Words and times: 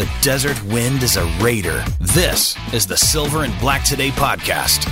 the 0.00 0.10
desert 0.22 0.64
wind 0.64 1.02
is 1.02 1.18
a 1.18 1.26
raider. 1.42 1.84
This 2.00 2.56
is 2.72 2.86
the 2.86 2.96
Silver 2.96 3.44
and 3.44 3.52
Black 3.60 3.84
Today 3.84 4.08
podcast. 4.08 4.88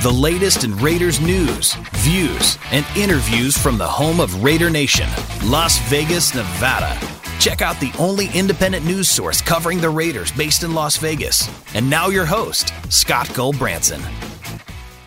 The 0.00 0.12
latest 0.12 0.62
in 0.62 0.76
Raiders 0.76 1.20
news, 1.20 1.74
views, 1.94 2.56
and 2.70 2.86
interviews 2.96 3.58
from 3.58 3.78
the 3.78 3.86
home 3.86 4.20
of 4.20 4.44
Raider 4.44 4.70
Nation, 4.70 5.08
Las 5.42 5.80
Vegas, 5.88 6.36
Nevada. 6.36 6.96
Check 7.40 7.62
out 7.62 7.80
the 7.80 7.90
only 7.98 8.28
independent 8.32 8.86
news 8.86 9.08
source 9.08 9.42
covering 9.42 9.80
the 9.80 9.90
Raiders 9.90 10.30
based 10.30 10.62
in 10.62 10.72
Las 10.72 10.98
Vegas. 10.98 11.50
And 11.74 11.90
now 11.90 12.10
your 12.10 12.24
host, 12.24 12.72
Scott 12.90 13.26
Gulbransen. 13.30 14.00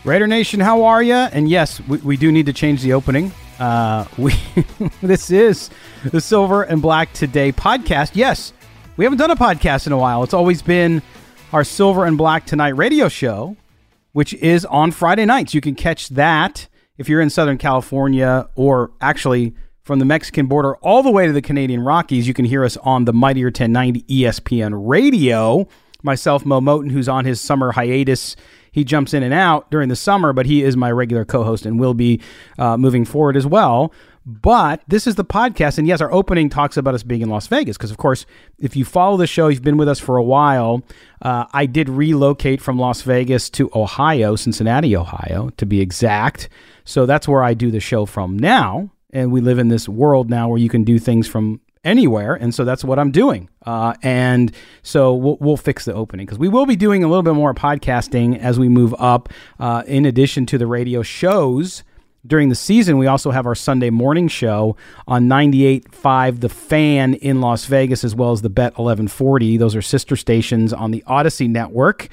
Raider 0.03 0.27
Nation, 0.27 0.59
how 0.59 0.83
are 0.83 1.01
you? 1.01 1.13
And 1.13 1.49
yes, 1.49 1.79
we, 1.87 1.99
we 1.99 2.17
do 2.17 2.33
need 2.33 2.47
to 2.47 2.53
change 2.53 2.81
the 2.81 2.91
opening. 2.91 3.31
Uh, 3.59 4.05
we 4.17 4.33
this 5.01 5.31
is 5.31 5.69
the 6.03 6.19
Silver 6.19 6.63
and 6.63 6.81
Black 6.81 7.13
Today 7.13 7.53
podcast. 7.53 8.11
Yes, 8.13 8.51
we 8.97 9.05
haven't 9.05 9.19
done 9.19 9.31
a 9.31 9.35
podcast 9.35 9.85
in 9.85 9.93
a 9.93 9.97
while. 9.97 10.23
It's 10.23 10.33
always 10.33 10.63
been 10.63 11.03
our 11.53 11.63
Silver 11.63 12.03
and 12.05 12.17
Black 12.17 12.47
Tonight 12.47 12.69
radio 12.69 13.07
show, 13.07 13.55
which 14.11 14.33
is 14.33 14.65
on 14.65 14.91
Friday 14.91 15.23
nights. 15.23 15.53
You 15.53 15.61
can 15.61 15.75
catch 15.75 16.09
that 16.09 16.67
if 16.97 17.07
you're 17.07 17.21
in 17.21 17.29
Southern 17.29 17.59
California 17.59 18.49
or 18.55 18.91
actually 18.99 19.53
from 19.83 19.99
the 19.99 20.05
Mexican 20.05 20.47
border 20.47 20.75
all 20.77 21.03
the 21.03 21.11
way 21.11 21.27
to 21.27 21.31
the 21.31 21.43
Canadian 21.43 21.81
Rockies. 21.81 22.27
You 22.27 22.33
can 22.33 22.43
hear 22.43 22.65
us 22.65 22.75
on 22.77 23.05
the 23.05 23.13
Mightier 23.13 23.47
1090 23.47 24.01
ESPN 24.01 24.73
radio. 24.75 25.67
Myself, 26.01 26.43
Mo 26.43 26.59
Moton, 26.59 26.91
who's 26.91 27.07
on 27.07 27.23
his 27.23 27.39
summer 27.39 27.73
hiatus 27.73 28.35
he 28.77 28.83
jumps 28.83 29.15
in 29.15 29.23
and 29.23 29.33
out 29.33 29.71
during 29.71 29.89
the 29.89 29.95
summer, 29.95 30.33
but 30.33 30.45
he 30.45 30.61
is 30.61 30.77
my 30.77 30.91
regular 30.91 31.25
co 31.25 31.43
host 31.43 31.65
and 31.65 31.79
will 31.79 31.95
be 31.95 32.21
uh, 32.59 32.77
moving 32.77 33.05
forward 33.05 33.35
as 33.35 33.47
well. 33.47 33.91
But 34.29 34.81
this 34.89 35.07
is 35.07 35.15
the 35.15 35.23
podcast. 35.23 35.77
And 35.77 35.87
yes, 35.87 36.01
our 36.01 36.11
opening 36.11 36.49
talks 36.49 36.75
about 36.75 36.93
us 36.93 37.01
being 37.01 37.21
in 37.21 37.29
Las 37.29 37.47
Vegas. 37.47 37.77
Because, 37.77 37.91
of 37.91 37.97
course, 37.97 38.25
if 38.59 38.75
you 38.75 38.83
follow 38.83 39.15
the 39.15 39.25
show, 39.25 39.47
you've 39.47 39.61
been 39.61 39.77
with 39.77 39.87
us 39.87 40.01
for 40.01 40.17
a 40.17 40.23
while. 40.23 40.83
Uh, 41.21 41.45
I 41.53 41.65
did 41.65 41.87
relocate 41.87 42.61
from 42.61 42.77
Las 42.77 43.03
Vegas 43.03 43.49
to 43.51 43.71
Ohio, 43.73 44.35
Cincinnati, 44.35 44.97
Ohio, 44.97 45.49
to 45.55 45.65
be 45.65 45.79
exact. 45.79 46.49
So 46.83 47.05
that's 47.05 47.25
where 47.25 47.41
I 47.41 47.53
do 47.53 47.71
the 47.71 47.79
show 47.79 48.05
from 48.05 48.37
now. 48.37 48.89
And 49.11 49.31
we 49.31 49.39
live 49.39 49.59
in 49.59 49.69
this 49.69 49.87
world 49.87 50.29
now 50.29 50.49
where 50.49 50.57
you 50.57 50.67
can 50.67 50.83
do 50.83 50.99
things 50.99 51.25
from 51.25 51.61
anywhere, 51.85 52.35
and 52.35 52.53
so 52.53 52.65
that's 52.65 52.83
what 52.83 52.99
I'm 52.99 53.11
doing. 53.11 53.47
Uh, 53.65 53.93
and 54.03 54.51
so 54.83 55.13
we'll, 55.13 55.37
we'll 55.39 55.55
fix 55.55 55.85
the 55.85 55.93
opening 55.93 56.25
because 56.25 56.37
we 56.37 56.49
will 56.49 56.65
be 56.65 56.75
doing 56.75 57.01
a 57.01 57.07
little 57.07 57.23
bit 57.23 57.33
more 57.33 57.53
podcasting 57.53 58.37
as 58.37 58.59
we 58.59 58.67
move 58.67 58.93
up. 58.99 59.29
Uh, 59.57 59.83
in 59.87 60.05
addition 60.05 60.45
to 60.47 60.57
the 60.57 60.67
radio 60.67 61.01
shows 61.01 61.83
during 62.27 62.49
the 62.49 62.55
season, 62.55 62.97
we 62.97 63.07
also 63.07 63.31
have 63.31 63.45
our 63.45 63.55
Sunday 63.55 63.89
morning 63.89 64.27
show 64.27 64.75
on 65.07 65.27
98.5 65.27 66.41
The 66.41 66.49
Fan 66.49 67.13
in 67.15 67.41
Las 67.41 67.65
Vegas, 67.65 68.03
as 68.03 68.13
well 68.15 68.31
as 68.31 68.41
the 68.41 68.49
Bet 68.49 68.73
1140. 68.73 69.57
Those 69.57 69.75
are 69.75 69.81
sister 69.81 70.15
stations 70.15 70.73
on 70.73 70.91
the 70.91 71.03
Audacy 71.07 71.49
Network. 71.49 72.09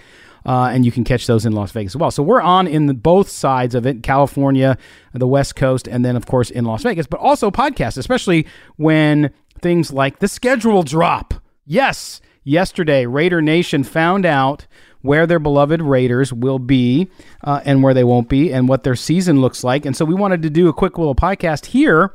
Uh, 0.46 0.68
and 0.72 0.84
you 0.84 0.92
can 0.92 1.04
catch 1.04 1.26
those 1.26 1.46
in 1.46 1.52
Las 1.52 1.72
Vegas 1.72 1.92
as 1.92 1.96
well. 1.96 2.10
So 2.10 2.22
we're 2.22 2.42
on 2.42 2.66
in 2.66 2.86
the, 2.86 2.92
both 2.92 3.30
sides 3.30 3.74
of 3.74 3.86
it, 3.86 4.02
California, 4.02 4.76
the 5.14 5.26
West 5.26 5.56
Coast, 5.56 5.88
and 5.88 6.04
then 6.04 6.16
of 6.16 6.26
course 6.26 6.50
in 6.50 6.66
Las 6.66 6.82
Vegas, 6.82 7.06
but 7.06 7.18
also 7.18 7.50
podcasts, 7.50 7.96
especially 7.96 8.46
when 8.76 9.32
things 9.62 9.90
like 9.90 10.18
the 10.18 10.28
schedule 10.28 10.82
drop. 10.82 11.32
Yes, 11.64 12.20
yesterday, 12.42 13.06
Raider 13.06 13.40
Nation 13.40 13.84
found 13.84 14.26
out 14.26 14.66
where 15.04 15.26
their 15.26 15.38
beloved 15.38 15.82
Raiders 15.82 16.32
will 16.32 16.58
be 16.58 17.10
uh, 17.42 17.60
and 17.66 17.82
where 17.82 17.92
they 17.92 18.04
won't 18.04 18.30
be 18.30 18.50
and 18.50 18.66
what 18.66 18.84
their 18.84 18.96
season 18.96 19.42
looks 19.42 19.62
like. 19.62 19.84
And 19.84 19.94
so 19.94 20.02
we 20.06 20.14
wanted 20.14 20.40
to 20.42 20.50
do 20.50 20.66
a 20.68 20.72
quick 20.72 20.96
little 20.96 21.14
podcast 21.14 21.66
here 21.66 22.14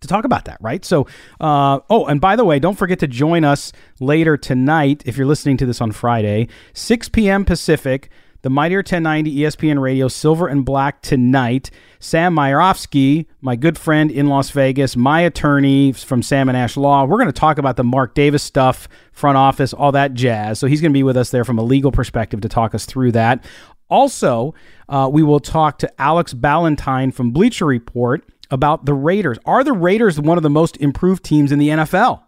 to 0.00 0.08
talk 0.08 0.24
about 0.24 0.46
that, 0.46 0.56
right? 0.62 0.82
So, 0.82 1.06
uh, 1.42 1.80
oh, 1.90 2.06
and 2.06 2.18
by 2.18 2.34
the 2.34 2.44
way, 2.44 2.58
don't 2.58 2.78
forget 2.78 3.00
to 3.00 3.06
join 3.06 3.44
us 3.44 3.70
later 4.00 4.38
tonight 4.38 5.02
if 5.04 5.18
you're 5.18 5.26
listening 5.26 5.58
to 5.58 5.66
this 5.66 5.82
on 5.82 5.92
Friday, 5.92 6.48
6 6.72 7.10
p.m. 7.10 7.44
Pacific 7.44 8.08
the 8.46 8.50
Mightier 8.50 8.78
1090 8.78 9.38
ESPN 9.38 9.80
Radio 9.80 10.06
Silver 10.06 10.46
and 10.46 10.64
Black 10.64 11.02
tonight. 11.02 11.68
Sam 11.98 12.32
Mirejovsky, 12.32 13.26
my 13.40 13.56
good 13.56 13.76
friend 13.76 14.08
in 14.08 14.28
Las 14.28 14.50
Vegas, 14.50 14.94
my 14.94 15.22
attorney 15.22 15.90
from 15.90 16.22
Sam 16.22 16.48
and 16.48 16.56
Ash 16.56 16.76
Law. 16.76 17.06
We're 17.06 17.16
going 17.16 17.26
to 17.26 17.32
talk 17.32 17.58
about 17.58 17.74
the 17.74 17.82
Mark 17.82 18.14
Davis 18.14 18.44
stuff, 18.44 18.88
front 19.10 19.36
office, 19.36 19.72
all 19.72 19.90
that 19.90 20.14
jazz. 20.14 20.60
So 20.60 20.68
he's 20.68 20.80
going 20.80 20.92
to 20.92 20.96
be 20.96 21.02
with 21.02 21.16
us 21.16 21.30
there 21.30 21.44
from 21.44 21.58
a 21.58 21.64
legal 21.64 21.90
perspective 21.90 22.40
to 22.42 22.48
talk 22.48 22.72
us 22.72 22.86
through 22.86 23.10
that. 23.12 23.44
Also, 23.90 24.54
uh, 24.88 25.10
we 25.12 25.24
will 25.24 25.40
talk 25.40 25.80
to 25.80 26.00
Alex 26.00 26.32
Ballentine 26.32 27.12
from 27.12 27.32
Bleacher 27.32 27.66
Report 27.66 28.24
about 28.52 28.86
the 28.86 28.94
Raiders. 28.94 29.38
Are 29.44 29.64
the 29.64 29.72
Raiders 29.72 30.20
one 30.20 30.38
of 30.38 30.44
the 30.44 30.50
most 30.50 30.76
improved 30.76 31.24
teams 31.24 31.50
in 31.50 31.58
the 31.58 31.70
NFL? 31.70 32.22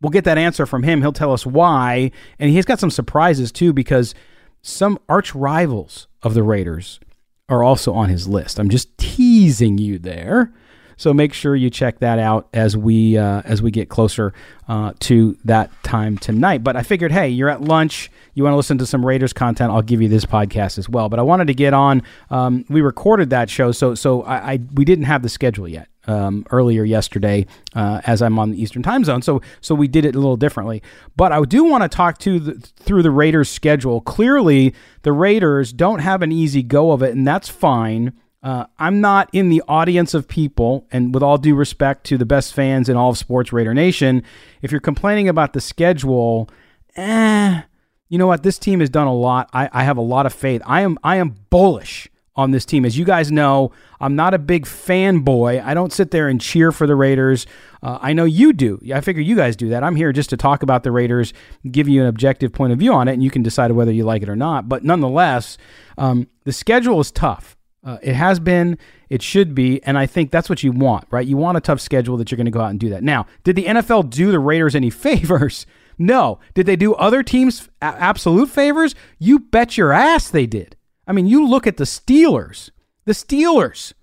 We'll 0.00 0.10
get 0.10 0.24
that 0.24 0.38
answer 0.38 0.64
from 0.64 0.84
him. 0.84 1.02
He'll 1.02 1.12
tell 1.12 1.34
us 1.34 1.44
why. 1.44 2.10
And 2.38 2.50
he's 2.50 2.64
got 2.64 2.80
some 2.80 2.90
surprises 2.90 3.52
too 3.52 3.74
because 3.74 4.14
some 4.62 4.98
arch 5.08 5.34
rivals 5.34 6.06
of 6.22 6.34
the 6.34 6.42
Raiders 6.42 7.00
are 7.48 7.62
also 7.62 7.92
on 7.94 8.08
his 8.08 8.28
list. 8.28 8.58
I'm 8.58 8.68
just 8.68 8.96
teasing 8.98 9.78
you 9.78 9.98
there. 9.98 10.52
So 10.98 11.14
make 11.14 11.32
sure 11.32 11.54
you 11.54 11.70
check 11.70 12.00
that 12.00 12.18
out 12.18 12.48
as 12.52 12.76
we 12.76 13.16
uh, 13.16 13.42
as 13.44 13.62
we 13.62 13.70
get 13.70 13.88
closer 13.88 14.34
uh, 14.66 14.94
to 15.00 15.38
that 15.44 15.70
time 15.84 16.18
tonight. 16.18 16.64
But 16.64 16.74
I 16.74 16.82
figured, 16.82 17.12
hey, 17.12 17.28
you're 17.28 17.48
at 17.48 17.62
lunch, 17.62 18.10
you 18.34 18.42
want 18.42 18.52
to 18.52 18.56
listen 18.56 18.78
to 18.78 18.86
some 18.86 19.06
Raiders 19.06 19.32
content, 19.32 19.70
I'll 19.70 19.80
give 19.80 20.02
you 20.02 20.08
this 20.08 20.24
podcast 20.24 20.76
as 20.76 20.88
well. 20.88 21.08
But 21.08 21.20
I 21.20 21.22
wanted 21.22 21.46
to 21.46 21.54
get 21.54 21.72
on. 21.72 22.02
Um, 22.30 22.64
we 22.68 22.80
recorded 22.80 23.30
that 23.30 23.48
show, 23.48 23.70
so 23.70 23.94
so 23.94 24.22
I, 24.22 24.54
I 24.54 24.60
we 24.74 24.84
didn't 24.84 25.04
have 25.04 25.22
the 25.22 25.28
schedule 25.28 25.68
yet 25.68 25.88
um, 26.08 26.44
earlier 26.50 26.82
yesterday 26.82 27.46
uh, 27.74 28.00
as 28.04 28.20
I'm 28.22 28.38
on 28.38 28.50
the 28.50 28.60
Eastern 28.60 28.82
time 28.82 29.04
zone. 29.04 29.22
So 29.22 29.40
so 29.60 29.74
we 29.74 29.86
did 29.86 30.04
it 30.04 30.14
a 30.16 30.18
little 30.18 30.36
differently. 30.36 30.82
But 31.16 31.30
I 31.30 31.40
do 31.42 31.64
want 31.64 31.82
to 31.82 31.88
talk 31.88 32.18
to 32.18 32.40
the, 32.40 32.54
through 32.54 33.02
the 33.02 33.10
Raiders' 33.10 33.48
schedule. 33.48 34.00
Clearly, 34.00 34.74
the 35.02 35.12
Raiders 35.12 35.72
don't 35.72 36.00
have 36.00 36.22
an 36.22 36.32
easy 36.32 36.62
go 36.62 36.90
of 36.92 37.02
it, 37.02 37.14
and 37.14 37.26
that's 37.26 37.48
fine. 37.48 38.14
Uh, 38.42 38.66
I'm 38.78 39.00
not 39.00 39.28
in 39.32 39.48
the 39.48 39.62
audience 39.68 40.14
of 40.14 40.28
people, 40.28 40.86
and 40.90 41.12
with 41.12 41.22
all 41.22 41.38
due 41.38 41.54
respect 41.54 42.04
to 42.04 42.16
the 42.16 42.24
best 42.24 42.54
fans 42.54 42.88
in 42.88 42.96
all 42.96 43.10
of 43.10 43.18
sports 43.18 43.52
Raider 43.52 43.74
Nation, 43.74 44.22
if 44.62 44.70
you're 44.70 44.80
complaining 44.80 45.28
about 45.28 45.52
the 45.52 45.60
schedule, 45.60 46.48
eh, 46.96 47.62
you 48.08 48.16
know 48.16 48.28
what? 48.28 48.44
This 48.44 48.58
team 48.58 48.80
has 48.80 48.90
done 48.90 49.08
a 49.08 49.14
lot. 49.14 49.50
I, 49.52 49.68
I 49.72 49.82
have 49.84 49.96
a 49.96 50.02
lot 50.02 50.24
of 50.24 50.32
faith. 50.32 50.62
I 50.64 50.82
am 50.82 50.98
I 51.02 51.16
am 51.16 51.36
bullish 51.50 52.08
on 52.38 52.52
this 52.52 52.64
team. 52.64 52.84
As 52.84 52.96
you 52.96 53.04
guys 53.04 53.32
know, 53.32 53.72
I'm 54.00 54.14
not 54.14 54.32
a 54.32 54.38
big 54.38 54.64
fanboy. 54.64 55.62
I 55.62 55.74
don't 55.74 55.92
sit 55.92 56.12
there 56.12 56.28
and 56.28 56.40
cheer 56.40 56.70
for 56.70 56.86
the 56.86 56.94
Raiders. 56.94 57.46
Uh, 57.82 57.98
I 58.00 58.12
know 58.12 58.24
you 58.24 58.52
do. 58.52 58.80
I 58.94 59.00
figure 59.00 59.20
you 59.20 59.34
guys 59.34 59.56
do 59.56 59.68
that. 59.70 59.82
I'm 59.82 59.96
here 59.96 60.12
just 60.12 60.30
to 60.30 60.36
talk 60.36 60.62
about 60.62 60.84
the 60.84 60.92
Raiders, 60.92 61.34
give 61.68 61.88
you 61.88 62.00
an 62.00 62.06
objective 62.06 62.52
point 62.52 62.72
of 62.72 62.78
view 62.78 62.94
on 62.94 63.08
it, 63.08 63.14
and 63.14 63.24
you 63.24 63.30
can 63.30 63.42
decide 63.42 63.72
whether 63.72 63.90
you 63.90 64.04
like 64.04 64.22
it 64.22 64.28
or 64.28 64.36
not. 64.36 64.68
But 64.68 64.84
nonetheless, 64.84 65.58
um, 65.98 66.28
the 66.44 66.52
schedule 66.52 67.00
is 67.00 67.10
tough. 67.10 67.56
Uh, 67.84 67.98
it 68.02 68.14
has 68.14 68.38
been, 68.38 68.78
it 69.10 69.20
should 69.20 69.52
be, 69.52 69.82
and 69.82 69.98
I 69.98 70.06
think 70.06 70.30
that's 70.30 70.48
what 70.48 70.62
you 70.62 70.70
want, 70.70 71.06
right? 71.10 71.26
You 71.26 71.36
want 71.36 71.58
a 71.58 71.60
tough 71.60 71.80
schedule 71.80 72.16
that 72.18 72.30
you're 72.30 72.36
going 72.36 72.44
to 72.44 72.52
go 72.52 72.60
out 72.60 72.70
and 72.70 72.78
do 72.78 72.90
that. 72.90 73.02
Now, 73.02 73.26
did 73.42 73.56
the 73.56 73.64
NFL 73.64 74.10
do 74.10 74.30
the 74.30 74.38
Raiders 74.38 74.76
any 74.76 74.90
favors? 75.06 75.66
No. 75.98 76.38
Did 76.54 76.66
they 76.66 76.76
do 76.76 76.94
other 76.94 77.24
teams 77.24 77.68
absolute 77.82 78.48
favors? 78.48 78.94
You 79.18 79.40
bet 79.40 79.76
your 79.76 79.92
ass 79.92 80.30
they 80.30 80.46
did. 80.46 80.76
I 81.08 81.12
mean, 81.12 81.26
you 81.26 81.48
look 81.48 81.66
at 81.66 81.78
the 81.78 81.84
Steelers. 81.84 82.70
The 83.06 83.12
Steelers. 83.12 83.94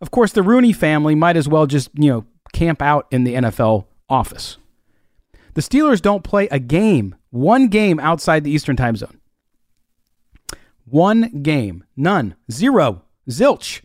Of 0.00 0.12
course, 0.12 0.32
the 0.32 0.44
Rooney 0.44 0.72
family 0.72 1.16
might 1.16 1.36
as 1.36 1.48
well 1.48 1.66
just, 1.66 1.90
you 1.94 2.08
know, 2.08 2.24
camp 2.52 2.80
out 2.80 3.08
in 3.10 3.24
the 3.24 3.34
NFL 3.34 3.86
office. 4.08 4.56
The 5.54 5.60
Steelers 5.60 6.00
don't 6.00 6.22
play 6.22 6.46
a 6.52 6.60
game, 6.60 7.16
one 7.30 7.66
game 7.66 7.98
outside 7.98 8.44
the 8.44 8.52
Eastern 8.52 8.76
time 8.76 8.94
zone. 8.94 9.18
One 10.84 11.42
game. 11.42 11.84
None. 11.96 12.36
Zero. 12.50 13.02
Zilch. 13.28 13.82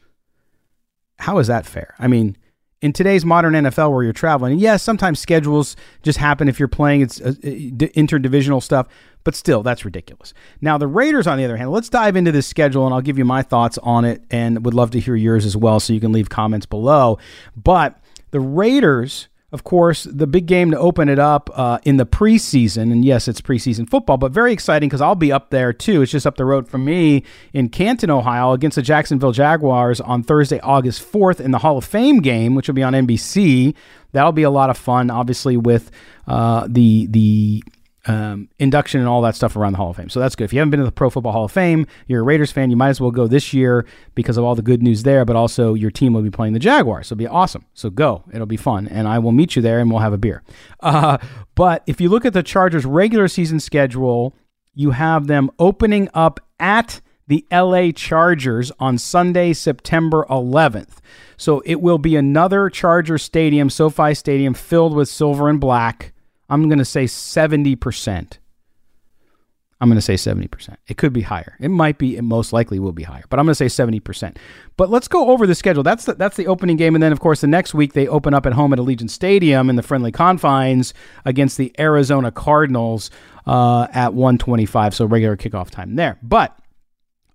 How 1.19 1.39
is 1.39 1.47
that 1.47 1.65
fair? 1.65 1.95
I 1.99 2.07
mean, 2.07 2.37
in 2.83 2.91
today's 2.91 3.23
modern 3.23 3.53
NFL 3.53 3.93
where 3.93 4.03
you're 4.03 4.11
traveling, 4.11 4.59
yes, 4.59 4.83
sometimes 4.83 5.17
schedules 5.17 5.77
just 6.01 6.19
happen 6.19 6.49
if 6.49 6.59
you're 6.59 6.67
playing 6.67 6.99
it's 6.99 7.21
uh, 7.21 7.31
interdivisional 7.31 8.61
stuff, 8.61 8.89
but 9.23 9.35
still, 9.35 9.63
that's 9.63 9.85
ridiculous. 9.85 10.33
Now, 10.59 10.77
the 10.77 10.85
Raiders, 10.85 11.25
on 11.25 11.37
the 11.37 11.45
other 11.45 11.55
hand, 11.55 11.71
let's 11.71 11.87
dive 11.87 12.17
into 12.17 12.33
this 12.33 12.45
schedule 12.45 12.85
and 12.85 12.93
I'll 12.93 12.99
give 12.99 13.17
you 13.17 13.23
my 13.23 13.41
thoughts 13.41 13.77
on 13.83 14.03
it 14.03 14.21
and 14.29 14.65
would 14.65 14.73
love 14.73 14.91
to 14.91 14.99
hear 14.99 15.15
yours 15.15 15.45
as 15.45 15.55
well. 15.55 15.79
So 15.79 15.93
you 15.93 16.01
can 16.01 16.11
leave 16.11 16.27
comments 16.27 16.65
below. 16.65 17.19
But 17.55 17.97
the 18.31 18.41
Raiders 18.41 19.29
of 19.53 19.63
course, 19.63 20.05
the 20.05 20.25
big 20.25 20.47
game 20.47 20.71
to 20.71 20.79
open 20.79 21.07
it 21.07 21.19
up 21.19 21.51
uh, 21.53 21.77
in 21.83 21.97
the 21.97 22.07
preseason. 22.07 22.91
And 22.91 23.05
yes, 23.05 23.27
it's 23.27 23.39
preseason 23.39 23.87
football, 23.87 24.17
but 24.17 24.31
very 24.31 24.51
exciting 24.51 24.89
because 24.89 24.99
I'll 24.99 25.13
be 25.13 25.31
up 25.31 25.51
there 25.51 25.71
too. 25.71 26.01
It's 26.01 26.11
just 26.11 26.25
up 26.25 26.37
the 26.37 26.43
road 26.43 26.67
from 26.67 26.83
me 26.83 27.23
in 27.53 27.69
Canton, 27.69 28.09
Ohio, 28.09 28.53
against 28.53 28.75
the 28.75 28.81
Jacksonville 28.81 29.31
Jaguars 29.31 30.01
on 30.01 30.23
Thursday, 30.23 30.59
August 30.61 31.03
4th 31.09 31.39
in 31.39 31.51
the 31.51 31.59
Hall 31.59 31.77
of 31.77 31.85
Fame 31.85 32.19
game, 32.19 32.55
which 32.55 32.67
will 32.67 32.73
be 32.73 32.81
on 32.81 32.93
NBC. 32.93 33.75
That'll 34.11 34.31
be 34.31 34.41
a 34.41 34.49
lot 34.49 34.71
of 34.71 34.77
fun, 34.77 35.11
obviously, 35.11 35.55
with 35.55 35.91
uh, 36.27 36.67
the 36.67 37.05
the 37.11 37.63
um, 38.05 38.49
induction 38.59 38.99
and 38.99 39.07
all 39.07 39.21
that 39.21 39.35
stuff 39.35 39.55
around 39.55 39.73
the 39.73 39.77
Hall 39.77 39.89
of 39.89 39.95
Fame. 39.95 40.09
So 40.09 40.19
that's 40.19 40.35
good. 40.35 40.45
If 40.45 40.53
you 40.53 40.59
haven't 40.59 40.71
been 40.71 40.79
to 40.79 40.85
the 40.85 40.91
Pro 40.91 41.09
Football 41.09 41.31
Hall 41.31 41.45
of 41.45 41.51
Fame, 41.51 41.87
you're 42.07 42.21
a 42.21 42.23
Raiders 42.23 42.51
fan, 42.51 42.69
you 42.69 42.75
might 42.75 42.89
as 42.89 42.99
well 42.99 43.11
go 43.11 43.27
this 43.27 43.53
year 43.53 43.85
because 44.13 44.37
of 44.37 44.43
all 44.43 44.55
the 44.55 44.61
good 44.61 44.83
news 44.83 45.03
there, 45.03 45.23
but 45.25 45.35
also 45.35 45.73
your 45.73 45.91
team 45.91 46.13
will 46.13 46.21
be 46.21 46.29
playing 46.29 46.53
the 46.53 46.59
Jaguars. 46.59 47.07
So 47.07 47.13
it'll 47.13 47.19
be 47.19 47.27
awesome. 47.27 47.65
So 47.73 47.89
go. 47.89 48.23
It'll 48.33 48.45
be 48.45 48.57
fun. 48.57 48.87
And 48.87 49.07
I 49.07 49.19
will 49.19 49.31
meet 49.31 49.55
you 49.55 49.61
there 49.61 49.79
and 49.79 49.89
we'll 49.89 49.99
have 49.99 50.13
a 50.13 50.17
beer. 50.17 50.43
Uh, 50.81 51.17
but 51.55 51.83
if 51.87 52.01
you 52.01 52.09
look 52.09 52.25
at 52.25 52.33
the 52.33 52.43
Chargers' 52.43 52.85
regular 52.85 53.27
season 53.27 53.59
schedule, 53.59 54.35
you 54.73 54.91
have 54.91 55.27
them 55.27 55.49
opening 55.59 56.09
up 56.13 56.39
at 56.59 56.99
the 57.27 57.45
LA 57.51 57.91
Chargers 57.91 58.71
on 58.79 58.97
Sunday, 58.97 59.53
September 59.53 60.25
11th. 60.29 60.97
So 61.37 61.61
it 61.65 61.81
will 61.81 61.97
be 61.97 62.15
another 62.15 62.69
Charger 62.69 63.17
Stadium, 63.17 63.69
SoFi 63.69 64.13
Stadium, 64.13 64.53
filled 64.53 64.93
with 64.93 65.09
silver 65.09 65.49
and 65.49 65.59
black. 65.59 66.12
I'm 66.49 66.67
going 66.67 66.79
to 66.79 66.85
say 66.85 67.05
70%. 67.05 68.37
I'm 69.81 69.89
going 69.89 69.97
to 69.97 70.01
say 70.01 70.13
70%. 70.13 70.77
It 70.87 70.95
could 70.95 71.11
be 71.11 71.21
higher. 71.21 71.57
It 71.59 71.67
might 71.67 71.97
be, 71.97 72.15
it 72.15 72.21
most 72.21 72.53
likely 72.53 72.79
will 72.79 72.93
be 72.93 73.03
higher, 73.03 73.23
but 73.29 73.37
I'm 73.37 73.45
going 73.45 73.53
to 73.55 73.69
say 73.69 73.85
70%. 73.85 74.37
But 74.77 74.89
let's 74.89 75.09
go 75.09 75.29
over 75.29 75.45
the 75.45 75.55
schedule. 75.55 75.83
That's 75.83 76.05
the, 76.05 76.13
that's 76.13 76.37
the 76.37 76.47
opening 76.47 76.77
game. 76.77 76.95
And 76.95 77.03
then, 77.03 77.11
of 77.11 77.19
course, 77.19 77.41
the 77.41 77.47
next 77.47 77.73
week 77.73 77.91
they 77.91 78.07
open 78.07 78.33
up 78.33 78.45
at 78.45 78.53
home 78.53 78.71
at 78.71 78.79
Allegiant 78.79 79.09
Stadium 79.09 79.69
in 79.69 79.75
the 79.75 79.83
friendly 79.83 80.11
confines 80.11 80.93
against 81.25 81.57
the 81.57 81.75
Arizona 81.77 82.31
Cardinals 82.31 83.11
uh, 83.45 83.87
at 83.91 84.13
125. 84.13 84.95
So 84.95 85.05
regular 85.05 85.35
kickoff 85.35 85.69
time 85.69 85.95
there. 85.95 86.17
But 86.23 86.57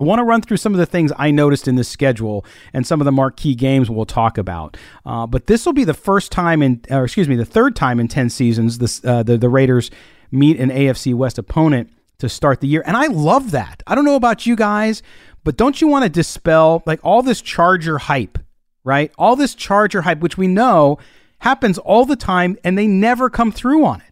I 0.00 0.04
want 0.04 0.20
to 0.20 0.24
run 0.24 0.42
through 0.42 0.58
some 0.58 0.74
of 0.74 0.78
the 0.78 0.86
things 0.86 1.12
I 1.16 1.32
noticed 1.32 1.66
in 1.66 1.74
this 1.74 1.88
schedule 1.88 2.44
and 2.72 2.86
some 2.86 3.00
of 3.00 3.04
the 3.04 3.12
marquee 3.12 3.56
games 3.56 3.90
we'll 3.90 4.06
talk 4.06 4.38
about. 4.38 4.76
Uh, 5.04 5.26
but 5.26 5.48
this 5.48 5.66
will 5.66 5.72
be 5.72 5.84
the 5.84 5.94
first 5.94 6.30
time 6.30 6.62
in, 6.62 6.82
or 6.88 7.04
excuse 7.04 7.28
me, 7.28 7.34
the 7.34 7.44
third 7.44 7.74
time 7.74 7.98
in 7.98 8.06
10 8.06 8.30
seasons 8.30 8.78
this, 8.78 9.04
uh, 9.04 9.24
the, 9.24 9.36
the 9.36 9.48
Raiders 9.48 9.90
meet 10.30 10.60
an 10.60 10.70
AFC 10.70 11.14
West 11.14 11.36
opponent 11.36 11.90
to 12.18 12.28
start 12.28 12.60
the 12.60 12.68
year. 12.68 12.82
And 12.86 12.96
I 12.96 13.06
love 13.06 13.50
that. 13.50 13.82
I 13.86 13.96
don't 13.96 14.04
know 14.04 14.14
about 14.14 14.46
you 14.46 14.54
guys, 14.54 15.02
but 15.42 15.56
don't 15.56 15.80
you 15.80 15.88
want 15.88 16.04
to 16.04 16.08
dispel 16.08 16.82
like 16.86 17.00
all 17.02 17.22
this 17.22 17.40
Charger 17.40 17.98
hype, 17.98 18.38
right? 18.84 19.12
All 19.18 19.34
this 19.34 19.54
Charger 19.56 20.02
hype, 20.02 20.20
which 20.20 20.38
we 20.38 20.46
know 20.46 20.98
happens 21.40 21.78
all 21.78 22.04
the 22.04 22.16
time 22.16 22.56
and 22.62 22.78
they 22.78 22.86
never 22.86 23.30
come 23.30 23.50
through 23.50 23.84
on 23.84 24.00
it. 24.00 24.07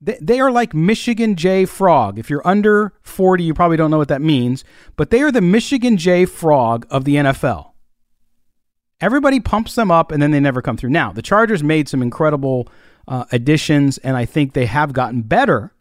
They 0.00 0.40
are 0.40 0.50
like 0.50 0.72
Michigan 0.72 1.36
J 1.36 1.66
Frog. 1.66 2.18
If 2.18 2.30
you're 2.30 2.46
under 2.46 2.94
40, 3.02 3.44
you 3.44 3.52
probably 3.52 3.76
don't 3.76 3.90
know 3.90 3.98
what 3.98 4.08
that 4.08 4.22
means, 4.22 4.64
but 4.96 5.10
they 5.10 5.20
are 5.20 5.30
the 5.30 5.42
Michigan 5.42 5.98
J 5.98 6.24
Frog 6.24 6.86
of 6.88 7.04
the 7.04 7.16
NFL. 7.16 7.72
Everybody 9.00 9.40
pumps 9.40 9.74
them 9.74 9.90
up 9.90 10.10
and 10.10 10.22
then 10.22 10.30
they 10.30 10.40
never 10.40 10.62
come 10.62 10.78
through. 10.78 10.90
Now, 10.90 11.12
the 11.12 11.22
Chargers 11.22 11.62
made 11.62 11.88
some 11.88 12.00
incredible 12.00 12.68
uh, 13.08 13.24
additions, 13.32 13.98
and 13.98 14.16
I 14.16 14.24
think 14.24 14.54
they 14.54 14.66
have 14.66 14.92
gotten 14.94 15.22
better, 15.22 15.74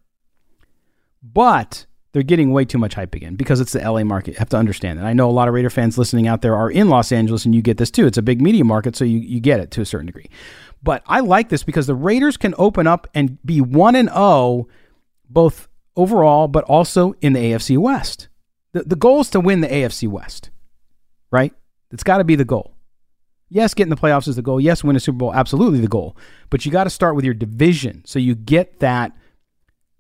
but 1.24 1.86
they're 2.12 2.24
getting 2.24 2.52
way 2.52 2.66
too 2.66 2.78
much 2.78 2.96
hype 2.96 3.14
again 3.14 3.36
because 3.36 3.62
it's 3.62 3.74
the 3.74 3.80
LA 3.80 4.04
market. 4.04 4.32
You 4.32 4.40
have 4.40 4.50
to 4.50 4.58
understand 4.58 5.00
that. 5.00 5.06
I 5.06 5.14
know 5.14 5.30
a 5.30 5.32
lot 5.32 5.48
of 5.48 5.54
Raider 5.54 5.70
fans 5.70 5.98
listening 5.98 6.28
out 6.28 6.42
there 6.42 6.56
are 6.56 6.72
in 6.72 6.90
Los 6.90 7.12
Angeles, 7.12 7.46
and 7.46 7.54
you 7.54 7.62
get 7.62 7.78
this 7.78 7.92
too. 7.92 8.08
It's 8.08 8.18
a 8.18 8.24
big 8.24 8.42
media 8.42 8.66
market, 8.66 8.96
so 8.96 9.06
you, 9.06 9.20
you 9.20 9.40
get 9.40 9.60
it 9.60 9.72
to 9.72 9.82
a 9.82 9.86
certain 9.86 10.08
degree. 10.08 10.30
But 10.82 11.04
I 11.06 11.20
like 11.20 11.50
this 11.50 11.64
because 11.64 11.88
the 11.88 11.96
Raiders 11.96 12.38
can 12.38 12.56
open 12.58 12.88
up 12.88 13.08
and 13.14 13.38
be 13.46 13.62
1 13.62 13.96
and 13.96 14.10
0 14.10 14.68
both 15.30 15.68
overall 15.96 16.48
but 16.48 16.64
also 16.66 17.14
in 17.22 17.34
the 17.34 17.40
AFC 17.40 17.78
West. 17.78 18.30
The 18.72 18.84
the 18.84 18.96
goal 18.96 19.22
is 19.22 19.30
to 19.32 19.40
win 19.40 19.62
the 19.62 19.68
AFC 19.68 20.08
West. 20.08 20.50
Right? 21.32 21.54
It's 21.92 22.04
got 22.04 22.20
to 22.20 22.24
be 22.24 22.36
the 22.36 22.46
goal. 22.46 22.76
Yes, 23.50 23.74
getting 23.74 23.90
the 23.90 23.98
playoffs 23.98 24.28
is 24.28 24.36
the 24.36 24.44
goal. 24.44 24.62
Yes, 24.62 24.84
win 24.84 24.96
a 24.96 25.00
Super 25.00 25.18
Bowl 25.18 25.34
absolutely 25.34 25.80
the 25.80 25.88
goal. 25.88 26.16
But 26.50 26.66
you 26.66 26.72
got 26.72 26.84
to 26.84 26.90
start 26.90 27.16
with 27.16 27.26
your 27.26 27.34
division 27.34 28.04
so 28.06 28.20
you 28.20 28.36
get 28.36 28.80
that 28.80 29.12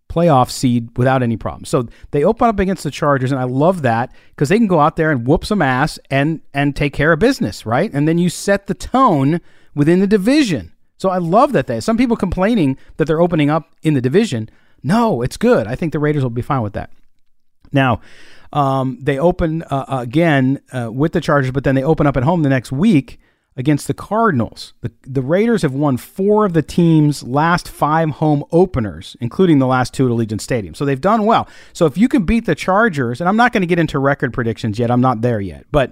playoff 0.09 0.49
seed 0.49 0.89
without 0.97 1.23
any 1.23 1.37
problem. 1.37 1.65
So 1.65 1.87
they 2.11 2.23
open 2.23 2.49
up 2.49 2.59
against 2.59 2.83
the 2.83 2.91
Chargers, 2.91 3.31
and 3.31 3.39
I 3.39 3.45
love 3.45 3.83
that 3.83 4.11
because 4.31 4.49
they 4.49 4.57
can 4.57 4.67
go 4.67 4.79
out 4.79 4.95
there 4.95 5.11
and 5.11 5.25
whoop 5.25 5.45
some 5.45 5.61
ass 5.61 5.99
and 6.09 6.41
and 6.53 6.75
take 6.75 6.93
care 6.93 7.13
of 7.13 7.19
business, 7.19 7.65
right? 7.65 7.91
And 7.93 8.07
then 8.07 8.17
you 8.17 8.29
set 8.29 8.67
the 8.67 8.73
tone 8.73 9.39
within 9.75 9.99
the 9.99 10.07
division. 10.07 10.73
So 10.97 11.09
I 11.09 11.17
love 11.17 11.53
that 11.53 11.67
they. 11.67 11.79
Some 11.79 11.95
people 11.95 12.17
complaining 12.17 12.77
that 12.97 13.05
they're 13.05 13.21
opening 13.21 13.49
up 13.49 13.71
in 13.83 13.93
the 13.93 14.01
division. 14.01 14.49
No, 14.83 15.21
it's 15.21 15.37
good. 15.37 15.67
I 15.67 15.75
think 15.75 15.93
the 15.93 15.99
Raiders 15.99 16.23
will 16.23 16.29
be 16.29 16.41
fine 16.41 16.61
with 16.61 16.73
that. 16.73 16.91
Now, 17.71 18.01
um, 18.51 18.97
they 18.99 19.19
open 19.19 19.63
uh, 19.63 19.85
again 19.87 20.59
uh, 20.73 20.91
with 20.91 21.13
the 21.13 21.21
Chargers, 21.21 21.51
but 21.51 21.63
then 21.63 21.75
they 21.75 21.83
open 21.83 22.07
up 22.07 22.17
at 22.17 22.23
home 22.23 22.41
the 22.41 22.49
next 22.49 22.71
week 22.71 23.19
against 23.59 23.87
the 23.87 23.93
Cardinals. 23.93 24.71
The, 24.79 24.91
the 25.01 25.21
Raiders 25.21 25.63
have 25.63 25.73
won 25.73 25.97
four 25.97 26.45
of 26.45 26.53
the 26.53 26.61
team's 26.61 27.23
last 27.23 27.67
five 27.67 28.09
home 28.09 28.45
openers, 28.53 29.17
including 29.19 29.59
the 29.59 29.67
last 29.67 29.93
two 29.93 30.05
at 30.05 30.11
Allegiant 30.11 30.39
Stadium. 30.39 30.73
So 30.73 30.85
they've 30.85 30.99
done 30.99 31.25
well. 31.25 31.45
So 31.73 31.85
if 31.85 31.97
you 31.97 32.07
can 32.07 32.23
beat 32.23 32.45
the 32.45 32.55
Chargers, 32.55 33.19
and 33.19 33.27
I'm 33.27 33.35
not 33.35 33.51
going 33.51 33.61
to 33.61 33.67
get 33.67 33.77
into 33.77 33.99
record 33.99 34.31
predictions 34.31 34.79
yet, 34.79 34.89
I'm 34.89 35.01
not 35.01 35.19
there 35.21 35.41
yet, 35.41 35.65
but 35.71 35.91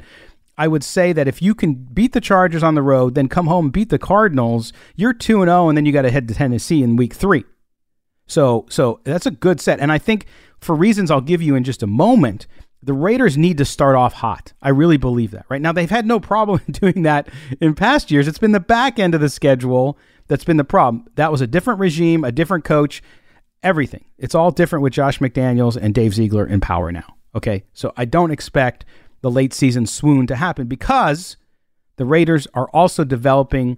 I 0.57 0.69
would 0.69 0.83
say 0.83 1.11
that 1.11 1.27
if 1.27 1.41
you 1.41 1.53
can 1.53 1.73
beat 1.73 2.13
the 2.13 2.21
Chargers 2.21 2.63
on 2.63 2.75
the 2.75 2.81
road, 2.81 3.15
then 3.15 3.27
come 3.27 3.47
home 3.47 3.65
and 3.65 3.73
beat 3.73 3.89
the 3.89 3.99
Cardinals, 3.99 4.71
you're 4.95 5.13
2 5.13 5.41
and 5.41 5.49
0 5.49 5.67
and 5.67 5.77
then 5.77 5.85
you 5.85 5.91
got 5.91 6.03
to 6.03 6.09
head 6.09 6.29
to 6.29 6.33
Tennessee 6.33 6.81
in 6.81 6.95
week 6.95 7.13
3. 7.13 7.43
So 8.27 8.65
so 8.69 9.01
that's 9.03 9.25
a 9.25 9.31
good 9.31 9.59
set 9.59 9.81
and 9.81 9.91
I 9.91 9.97
think 9.97 10.25
for 10.59 10.73
reasons 10.73 11.11
I'll 11.11 11.21
give 11.21 11.41
you 11.41 11.55
in 11.55 11.65
just 11.65 11.83
a 11.83 11.87
moment, 11.87 12.47
the 12.83 12.93
Raiders 12.93 13.37
need 13.37 13.57
to 13.57 13.65
start 13.65 13.95
off 13.95 14.13
hot. 14.13 14.53
I 14.61 14.69
really 14.69 14.97
believe 14.97 15.31
that. 15.31 15.45
Right 15.49 15.61
now 15.61 15.71
they've 15.71 15.89
had 15.89 16.05
no 16.05 16.19
problem 16.19 16.61
doing 16.71 17.03
that 17.03 17.29
in 17.59 17.73
past 17.73 18.11
years. 18.11 18.27
It's 18.27 18.37
been 18.37 18.51
the 18.51 18.59
back 18.59 18.99
end 18.99 19.15
of 19.15 19.21
the 19.21 19.29
schedule 19.29 19.97
that's 20.27 20.43
been 20.43 20.57
the 20.57 20.63
problem. 20.63 21.05
That 21.15 21.31
was 21.31 21.41
a 21.41 21.47
different 21.47 21.79
regime, 21.79 22.23
a 22.23 22.31
different 22.31 22.63
coach, 22.63 23.01
everything. 23.63 24.05
It's 24.17 24.35
all 24.35 24.51
different 24.51 24.83
with 24.83 24.93
Josh 24.93 25.19
McDaniels 25.19 25.75
and 25.75 25.93
Dave 25.93 26.13
Ziegler 26.13 26.45
in 26.45 26.61
power 26.61 26.91
now. 26.91 27.15
Okay? 27.33 27.63
So 27.73 27.93
I 27.97 28.05
don't 28.05 28.31
expect 28.31 28.85
the 29.21 29.31
late 29.31 29.53
season 29.53 29.85
swoon 29.85 30.27
to 30.27 30.35
happen 30.35 30.67
because 30.67 31.37
the 31.97 32.05
Raiders 32.05 32.47
are 32.53 32.69
also 32.69 33.03
developing 33.03 33.77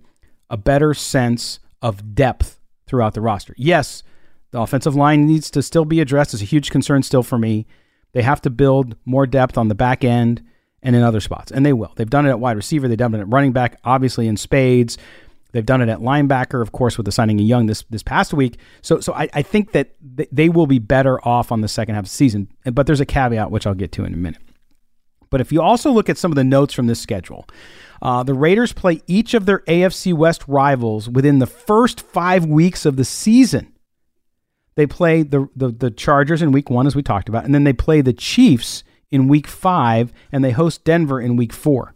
a 0.50 0.58
better 0.58 0.94
sense 0.94 1.60
of 1.82 2.16
depth 2.16 2.60
throughout 2.88 3.14
the 3.14 3.22
roster. 3.22 3.54
Yes, 3.58 4.04
the 4.52 4.60
offensive 4.60 4.96
line 4.96 5.26
needs 5.26 5.50
to 5.52 5.62
still 5.62 5.86
be 5.86 6.02
addressed. 6.02 6.34
It's 6.34 6.44
a 6.44 6.46
huge 6.46 6.72
concern 6.72 7.04
still 7.04 7.24
for 7.24 7.38
me. 7.38 7.68
They 8.14 8.22
have 8.22 8.42
to 8.42 8.50
build 8.50 8.96
more 9.06 9.28
depth 9.28 9.58
on 9.58 9.68
the 9.68 9.76
back 9.76 10.04
end 10.04 10.44
and 10.82 10.96
in 10.96 11.04
other 11.04 11.20
spots, 11.20 11.52
and 11.52 11.66
they 11.66 11.74
will. 11.74 11.94
They've 11.96 12.10
done 12.10 12.26
it 12.26 12.30
at 12.30 12.40
wide 12.40 12.56
receiver. 12.56 12.88
They've 12.88 12.98
done 12.98 13.14
it 13.14 13.20
at 13.20 13.30
running 13.30 13.52
back, 13.52 13.80
obviously 13.84 14.28
in 14.28 14.38
spades. 14.38 14.98
They've 15.52 15.66
done 15.66 15.82
it 15.82 15.90
at 15.90 16.00
linebacker, 16.00 16.62
of 16.62 16.72
course, 16.72 16.98
with 16.98 17.06
the 17.06 17.12
signing 17.12 17.40
of 17.40 17.46
Young 17.46 17.66
this 17.66 17.84
this 17.90 18.04
past 18.04 18.34
week. 18.34 18.60
So, 18.82 19.00
so 19.00 19.14
I, 19.14 19.30
I 19.34 19.42
think 19.42 19.72
that 19.72 19.96
they 20.00 20.48
will 20.48 20.68
be 20.68 20.80
better 20.80 21.20
off 21.28 21.52
on 21.52 21.62
the 21.62 21.68
second 21.68 21.96
half 21.96 22.04
of 22.04 22.10
the 22.10 22.16
season. 22.16 22.50
But 22.66 22.86
there's 22.86 23.02
a 23.02 23.06
caveat, 23.06 23.50
which 23.50 23.66
I'll 23.66 23.74
get 23.74 23.92
to 23.94 24.06
in 24.06 24.14
a 24.14 24.18
minute. 24.18 24.42
But 25.30 25.42
if 25.42 25.52
you 25.52 25.62
also 25.62 25.92
look 25.92 26.10
at 26.10 26.18
some 26.18 26.32
of 26.32 26.36
the 26.36 26.44
notes 26.44 26.74
from 26.74 26.88
this 26.88 27.00
schedule, 27.00 27.48
uh, 28.02 28.24
the 28.24 28.34
Raiders 28.34 28.74
play 28.74 29.02
each 29.08 29.34
of 29.34 29.46
their 29.46 29.60
AFC 29.60 30.14
West 30.14 30.48
rivals 30.48 31.10
within 31.10 31.40
the 31.40 31.48
first 31.48 32.02
five 32.02 32.46
weeks 32.46 32.86
of 32.86 32.96
the 32.96 33.06
season. 33.06 33.74
They 34.80 34.88
play 34.88 35.24
the, 35.24 35.50
the, 35.58 35.72
the 35.72 35.92
Chargers 35.92 36.42
in 36.42 36.54
week 36.54 36.70
one, 36.70 36.88
as 36.88 36.96
we 36.96 37.04
talked 37.04 37.28
about, 37.28 37.44
and 37.44 37.54
then 37.54 37.66
they 37.66 37.74
play 37.74 38.00
the 38.00 38.14
Chiefs 38.14 38.86
in 39.12 39.28
week 39.28 39.46
five, 39.46 40.14
and 40.32 40.42
they 40.42 40.52
host 40.52 40.86
Denver 40.86 41.20
in 41.20 41.36
week 41.36 41.52
four. 41.52 41.96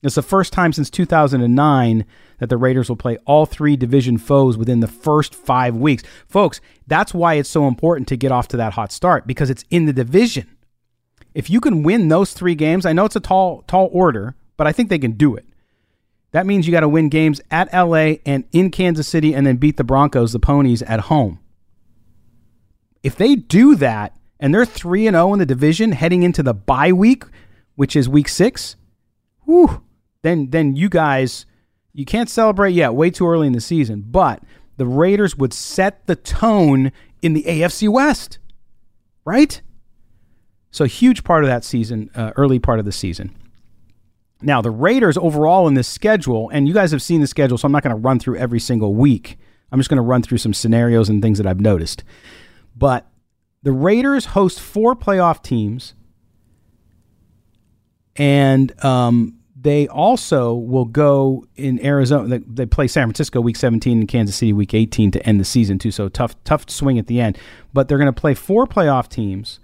It's 0.00 0.14
the 0.14 0.22
first 0.22 0.52
time 0.52 0.72
since 0.72 0.88
2009 0.90 2.06
that 2.38 2.48
the 2.48 2.56
Raiders 2.56 2.88
will 2.88 2.94
play 2.94 3.18
all 3.26 3.46
three 3.46 3.74
division 3.76 4.16
foes 4.16 4.56
within 4.56 4.78
the 4.78 4.86
first 4.86 5.34
five 5.34 5.74
weeks. 5.74 6.04
Folks, 6.28 6.60
that's 6.86 7.12
why 7.12 7.34
it's 7.34 7.48
so 7.48 7.66
important 7.66 8.06
to 8.06 8.16
get 8.16 8.30
off 8.30 8.46
to 8.46 8.56
that 8.58 8.74
hot 8.74 8.92
start 8.92 9.26
because 9.26 9.50
it's 9.50 9.64
in 9.68 9.86
the 9.86 9.92
division. 9.92 10.56
If 11.34 11.50
you 11.50 11.60
can 11.60 11.82
win 11.82 12.06
those 12.06 12.32
three 12.32 12.54
games, 12.54 12.86
I 12.86 12.92
know 12.92 13.06
it's 13.06 13.16
a 13.16 13.20
tall, 13.20 13.62
tall 13.66 13.90
order, 13.92 14.36
but 14.56 14.68
I 14.68 14.72
think 14.72 14.88
they 14.88 15.00
can 15.00 15.16
do 15.16 15.34
it. 15.34 15.46
That 16.30 16.46
means 16.46 16.64
you 16.64 16.70
got 16.70 16.80
to 16.80 16.88
win 16.88 17.08
games 17.08 17.40
at 17.50 17.72
LA 17.74 18.18
and 18.24 18.44
in 18.52 18.70
Kansas 18.70 19.08
City 19.08 19.34
and 19.34 19.44
then 19.44 19.56
beat 19.56 19.78
the 19.78 19.82
Broncos, 19.82 20.30
the 20.30 20.38
Ponies, 20.38 20.82
at 20.82 21.00
home. 21.00 21.40
If 23.02 23.16
they 23.16 23.36
do 23.36 23.74
that 23.76 24.16
and 24.38 24.54
they're 24.54 24.64
3 24.64 25.06
and 25.06 25.14
0 25.14 25.32
in 25.34 25.38
the 25.38 25.46
division 25.46 25.92
heading 25.92 26.22
into 26.22 26.42
the 26.42 26.54
bye 26.54 26.92
week, 26.92 27.24
which 27.74 27.96
is 27.96 28.08
week 28.08 28.28
6, 28.28 28.76
whew, 29.44 29.82
then 30.22 30.50
then 30.50 30.76
you 30.76 30.88
guys 30.88 31.46
you 31.92 32.04
can't 32.04 32.30
celebrate 32.30 32.72
yet, 32.72 32.94
way 32.94 33.10
too 33.10 33.26
early 33.28 33.46
in 33.46 33.52
the 33.52 33.60
season, 33.60 34.04
but 34.06 34.42
the 34.76 34.86
Raiders 34.86 35.36
would 35.36 35.52
set 35.52 36.06
the 36.06 36.16
tone 36.16 36.92
in 37.20 37.34
the 37.34 37.44
AFC 37.44 37.88
West. 37.88 38.38
Right? 39.24 39.60
So, 40.70 40.84
huge 40.86 41.22
part 41.22 41.44
of 41.44 41.48
that 41.48 41.64
season, 41.64 42.10
uh, 42.14 42.32
early 42.36 42.58
part 42.58 42.78
of 42.78 42.86
the 42.86 42.92
season. 42.92 43.36
Now, 44.40 44.62
the 44.62 44.70
Raiders 44.70 45.16
overall 45.16 45.68
in 45.68 45.74
this 45.74 45.86
schedule, 45.86 46.48
and 46.50 46.66
you 46.66 46.74
guys 46.74 46.90
have 46.90 47.02
seen 47.02 47.20
the 47.20 47.26
schedule, 47.26 47.58
so 47.58 47.66
I'm 47.66 47.72
not 47.72 47.82
going 47.82 47.94
to 47.94 48.00
run 48.00 48.18
through 48.18 48.38
every 48.38 48.58
single 48.58 48.94
week. 48.94 49.38
I'm 49.70 49.78
just 49.78 49.88
going 49.88 49.98
to 49.98 50.02
run 50.02 50.22
through 50.22 50.38
some 50.38 50.54
scenarios 50.54 51.08
and 51.08 51.22
things 51.22 51.38
that 51.38 51.46
I've 51.46 51.60
noticed. 51.60 52.02
But 52.76 53.06
the 53.62 53.72
Raiders 53.72 54.26
host 54.26 54.60
four 54.60 54.96
playoff 54.96 55.42
teams, 55.42 55.94
and 58.16 58.84
um, 58.84 59.38
they 59.62 59.86
also 59.86 60.54
will 60.54 60.84
go 60.84 61.46
in 61.56 61.84
Arizona. 61.84 62.38
They, 62.38 62.44
they 62.46 62.66
play 62.66 62.88
San 62.88 63.06
Francisco 63.06 63.40
week 63.40 63.56
17 63.56 64.00
and 64.00 64.08
Kansas 64.08 64.36
City 64.36 64.52
week 64.52 64.74
18 64.74 65.12
to 65.12 65.26
end 65.26 65.38
the 65.38 65.44
season 65.44 65.78
too. 65.78 65.90
So 65.90 66.08
tough, 66.08 66.42
tough 66.44 66.68
swing 66.68 66.98
at 66.98 67.06
the 67.06 67.20
end. 67.20 67.38
But 67.72 67.88
they're 67.88 67.98
going 67.98 68.12
to 68.12 68.20
play 68.20 68.34
four 68.34 68.66
playoff 68.66 69.08
teams. 69.08 69.60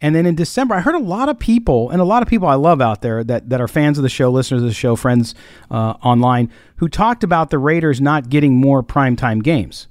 And 0.00 0.14
then 0.14 0.26
in 0.26 0.34
December, 0.34 0.74
I 0.74 0.80
heard 0.80 0.94
a 0.94 0.98
lot 0.98 1.28
of 1.28 1.38
people, 1.38 1.88
and 1.88 2.00
a 2.00 2.04
lot 2.04 2.22
of 2.22 2.28
people 2.28 2.48
I 2.48 2.56
love 2.56 2.80
out 2.80 3.00
there 3.00 3.24
that, 3.24 3.48
that 3.48 3.60
are 3.60 3.68
fans 3.68 3.96
of 3.96 4.02
the 4.02 4.10
show, 4.10 4.30
listeners 4.30 4.60
of 4.60 4.68
the 4.68 4.74
show, 4.74 4.96
friends 4.96 5.34
uh, 5.70 5.94
online, 6.02 6.50
who 6.76 6.88
talked 6.88 7.24
about 7.24 7.50
the 7.50 7.58
Raiders 7.58 8.00
not 8.00 8.28
getting 8.28 8.56
more 8.56 8.82
primetime 8.82 9.42
games. 9.42 9.88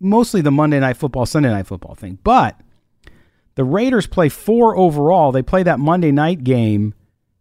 Mostly 0.00 0.40
the 0.40 0.50
Monday 0.50 0.80
Night 0.80 0.96
Football, 0.96 1.26
Sunday 1.26 1.50
Night 1.50 1.66
Football 1.66 1.94
thing. 1.94 2.18
But 2.22 2.60
the 3.54 3.64
Raiders 3.64 4.06
play 4.06 4.28
four 4.28 4.76
overall. 4.76 5.32
They 5.32 5.42
play 5.42 5.62
that 5.62 5.78
Monday 5.78 6.10
night 6.10 6.44
game 6.44 6.94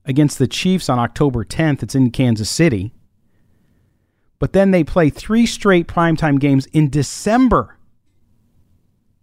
against 0.05 0.37
the 0.37 0.47
Chiefs 0.47 0.89
on 0.89 0.99
October 0.99 1.43
10th. 1.43 1.83
It's 1.83 1.95
in 1.95 2.11
Kansas 2.11 2.49
City. 2.49 2.93
But 4.39 4.53
then 4.53 4.71
they 4.71 4.83
play 4.83 5.09
three 5.09 5.45
straight 5.45 5.87
primetime 5.87 6.39
games 6.39 6.65
in 6.67 6.89
December. 6.89 7.77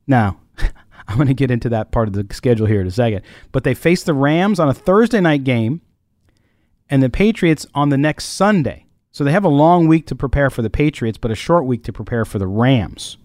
Now, 0.07 0.41
I'm 1.09 1.17
going 1.17 1.29
to 1.29 1.35
get 1.35 1.51
into 1.51 1.69
that 1.69 1.93
part 1.93 2.09
of 2.09 2.15
the 2.15 2.27
schedule 2.35 2.67
here 2.67 2.81
in 2.81 2.87
a 2.87 2.91
second. 2.91 3.23
But 3.53 3.65
they 3.65 3.75
face 3.75 4.03
the 4.03 4.15
Rams 4.15 4.59
on 4.59 4.69
a 4.69 4.75
Thursday 4.75 5.21
night 5.21 5.45
game 5.45 5.83
and 6.89 7.03
the 7.03 7.11
Patriots 7.11 7.67
on 7.75 7.91
the 7.91 7.99
next 7.99 8.25
Sunday. 8.27 8.87
So 9.13 9.25
they 9.25 9.33
have 9.33 9.45
a 9.45 9.49
long 9.49 9.89
week 9.89 10.07
to 10.07 10.15
prepare 10.15 10.51
for 10.51 10.63
the 10.63 10.71
Patriots, 10.71 11.19
but 11.19 11.31
a 11.31 11.35
short 11.35 11.67
week 11.67 11.83
to 11.85 11.93
prepare 11.93 12.25
for 12.25 12.39
the 12.39 12.47
Rams. 12.47 13.17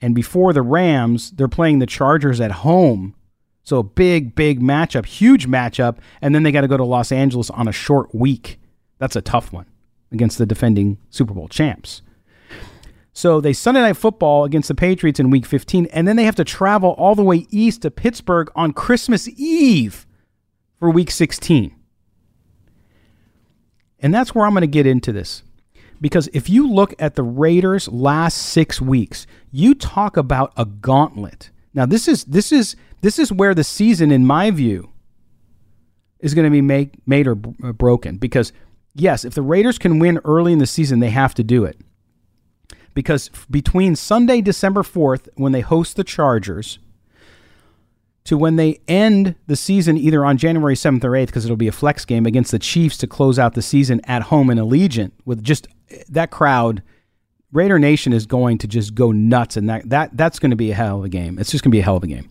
And 0.00 0.14
before 0.14 0.52
the 0.52 0.62
Rams, 0.62 1.32
they're 1.32 1.48
playing 1.48 1.78
the 1.78 1.86
Chargers 1.86 2.40
at 2.40 2.50
home. 2.50 3.14
So 3.62 3.78
a 3.78 3.82
big, 3.82 4.34
big 4.34 4.60
matchup, 4.60 5.04
huge 5.04 5.46
matchup. 5.46 5.98
And 6.22 6.34
then 6.34 6.42
they 6.42 6.52
got 6.52 6.62
to 6.62 6.68
go 6.68 6.78
to 6.78 6.84
Los 6.84 7.12
Angeles 7.12 7.50
on 7.50 7.68
a 7.68 7.72
short 7.72 8.14
week. 8.14 8.58
That's 8.98 9.16
a 9.16 9.22
tough 9.22 9.52
one 9.52 9.66
against 10.10 10.38
the 10.38 10.46
defending 10.46 10.98
Super 11.10 11.34
Bowl 11.34 11.48
champs. 11.48 12.02
So 13.12 13.40
they 13.40 13.52
Sunday 13.52 13.82
night 13.82 13.96
football 13.96 14.44
against 14.44 14.68
the 14.68 14.74
Patriots 14.74 15.20
in 15.20 15.30
week 15.30 15.44
15, 15.44 15.86
and 15.86 16.08
then 16.08 16.16
they 16.16 16.24
have 16.24 16.36
to 16.36 16.44
travel 16.44 16.90
all 16.92 17.14
the 17.14 17.22
way 17.22 17.46
east 17.50 17.82
to 17.82 17.90
Pittsburgh 17.90 18.50
on 18.54 18.72
Christmas 18.72 19.28
Eve 19.28 20.06
for 20.78 20.90
week 20.90 21.10
16. 21.10 21.74
And 24.00 24.14
that's 24.14 24.34
where 24.34 24.46
I'm 24.46 24.52
going 24.52 24.62
to 24.62 24.66
get 24.66 24.86
into 24.86 25.12
this. 25.12 25.42
Because 26.00 26.28
if 26.32 26.48
you 26.48 26.68
look 26.68 26.94
at 26.98 27.14
the 27.14 27.22
Raiders' 27.22 27.86
last 27.88 28.36
six 28.36 28.80
weeks, 28.80 29.26
you 29.50 29.74
talk 29.74 30.16
about 30.16 30.52
a 30.56 30.64
gauntlet. 30.64 31.50
Now, 31.74 31.84
this 31.84 32.08
is 32.08 32.24
this 32.24 32.52
is 32.52 32.74
this 33.02 33.18
is 33.18 33.32
where 33.32 33.54
the 33.54 33.64
season, 33.64 34.10
in 34.10 34.26
my 34.26 34.50
view, 34.50 34.90
is 36.18 36.34
going 36.34 36.46
to 36.46 36.50
be 36.50 36.62
make, 36.62 36.94
made 37.06 37.26
or 37.26 37.38
uh, 37.62 37.72
broken. 37.72 38.16
Because 38.16 38.52
yes, 38.94 39.24
if 39.24 39.34
the 39.34 39.42
Raiders 39.42 39.78
can 39.78 39.98
win 39.98 40.20
early 40.24 40.52
in 40.54 40.58
the 40.58 40.66
season, 40.66 41.00
they 41.00 41.10
have 41.10 41.34
to 41.34 41.44
do 41.44 41.64
it 41.64 41.78
because 42.94 43.30
between 43.50 43.96
Sunday, 43.96 44.40
December 44.40 44.82
4th, 44.82 45.28
when 45.34 45.52
they 45.52 45.60
host 45.60 45.96
the 45.96 46.04
Chargers, 46.04 46.78
to 48.24 48.36
when 48.36 48.56
they 48.56 48.80
end 48.86 49.34
the 49.46 49.56
season 49.56 49.96
either 49.96 50.24
on 50.24 50.36
January 50.36 50.74
7th 50.74 51.04
or 51.04 51.10
8th, 51.12 51.26
because 51.26 51.44
it'll 51.44 51.56
be 51.56 51.68
a 51.68 51.72
flex 51.72 52.04
game 52.04 52.26
against 52.26 52.50
the 52.50 52.58
Chiefs 52.58 52.96
to 52.98 53.06
close 53.06 53.38
out 53.38 53.54
the 53.54 53.62
season 53.62 54.00
at 54.04 54.22
home 54.22 54.50
in 54.50 54.58
Allegiant 54.58 55.12
with 55.24 55.42
just 55.42 55.68
eh, 55.90 56.02
that 56.08 56.30
crowd. 56.30 56.82
Raider 57.52 57.78
Nation 57.78 58.12
is 58.12 58.26
going 58.26 58.58
to 58.58 58.68
just 58.68 58.94
go 58.94 59.10
nuts, 59.10 59.56
and 59.56 59.68
that, 59.68 59.88
that 59.88 60.16
that's 60.16 60.38
going 60.38 60.50
to 60.50 60.56
be 60.56 60.70
a 60.70 60.74
hell 60.74 60.98
of 60.98 61.04
a 61.04 61.08
game. 61.08 61.38
It's 61.38 61.50
just 61.50 61.64
going 61.64 61.70
to 61.70 61.74
be 61.74 61.80
a 61.80 61.84
hell 61.84 61.96
of 61.96 62.04
a 62.04 62.06
game. 62.06 62.30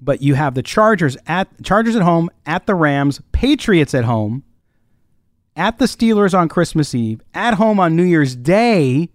But 0.00 0.22
you 0.22 0.34
have 0.34 0.54
the 0.54 0.62
Chargers 0.62 1.16
at 1.26 1.48
Chargers 1.62 1.96
at 1.96 2.02
home, 2.02 2.30
at 2.46 2.66
the 2.66 2.74
Rams, 2.74 3.20
Patriots 3.32 3.94
at 3.94 4.04
home, 4.04 4.44
at 5.56 5.78
the 5.78 5.84
Steelers 5.84 6.38
on 6.38 6.48
Christmas 6.48 6.94
Eve, 6.94 7.20
at 7.34 7.54
home 7.54 7.80
on 7.80 7.96
New 7.96 8.04
Year's 8.04 8.36
Day, 8.36 9.10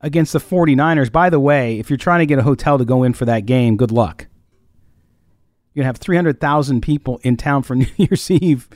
against 0.00 0.32
the 0.32 0.40
49ers. 0.40 1.12
By 1.12 1.30
the 1.30 1.38
way, 1.40 1.78
if 1.78 1.88
you're 1.88 1.96
trying 1.96 2.20
to 2.20 2.26
get 2.26 2.38
a 2.38 2.42
hotel 2.42 2.78
to 2.78 2.84
go 2.84 3.02
in 3.04 3.12
for 3.12 3.24
that 3.26 3.46
game, 3.46 3.76
good 3.76 3.92
luck. 3.92 4.26
You're 5.74 5.84
to 5.84 5.86
have 5.86 5.96
300,000 5.96 6.82
people 6.82 7.20
in 7.22 7.36
town 7.36 7.62
for 7.62 7.74
New 7.76 7.86
Year's 7.96 8.30
Eve 8.30 8.68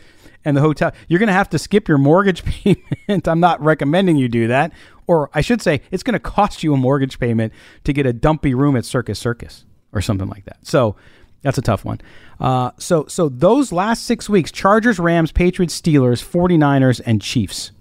and 0.45 0.57
the 0.57 0.61
hotel. 0.61 0.93
You're 1.09 1.19
to 1.29 1.35
have 1.35 1.50
to 1.50 1.59
skip 1.59 1.88
your 1.88 1.99
mortgage 1.99 2.45
payment. 2.65 3.29
I'm 3.29 3.41
not 3.41 3.61
recommending 3.61 4.17
you 4.17 4.29
do 4.29 4.49
that. 4.49 4.73
Or 5.07 5.31
I 5.35 5.41
should 5.41 5.62
say, 5.62 5.83
it's 5.91 6.03
to 6.15 6.21
cost 6.21 6.62
you 6.62 6.75
a 6.75 6.76
mortgage 6.76 7.19
payment 7.19 7.53
to 7.85 7.93
get 7.93 8.07
a 8.07 8.12
dumpy 8.12 8.55
room 8.55 8.76
at 8.76 8.85
Circus 8.85 9.19
Circus 9.19 9.65
or 9.93 10.00
something 10.00 10.29
like 10.29 10.45
that. 10.47 10.59
So 10.62 10.97
that's 11.43 11.59
a 11.59 11.62
tough 11.62 11.85
one. 11.85 12.00
Uh, 12.41 12.71
so, 12.79 13.07
so 13.07 13.29
those 13.29 13.73
last 13.73 14.05
six 14.05 14.29
weeks 14.29 14.50
Chargers, 14.50 14.99
Rams, 14.99 15.33
Patriots, 15.33 15.81
Steelers, 15.81 16.25
49ers, 16.25 17.00
and 17.05 17.21
Chiefs. 17.21 17.73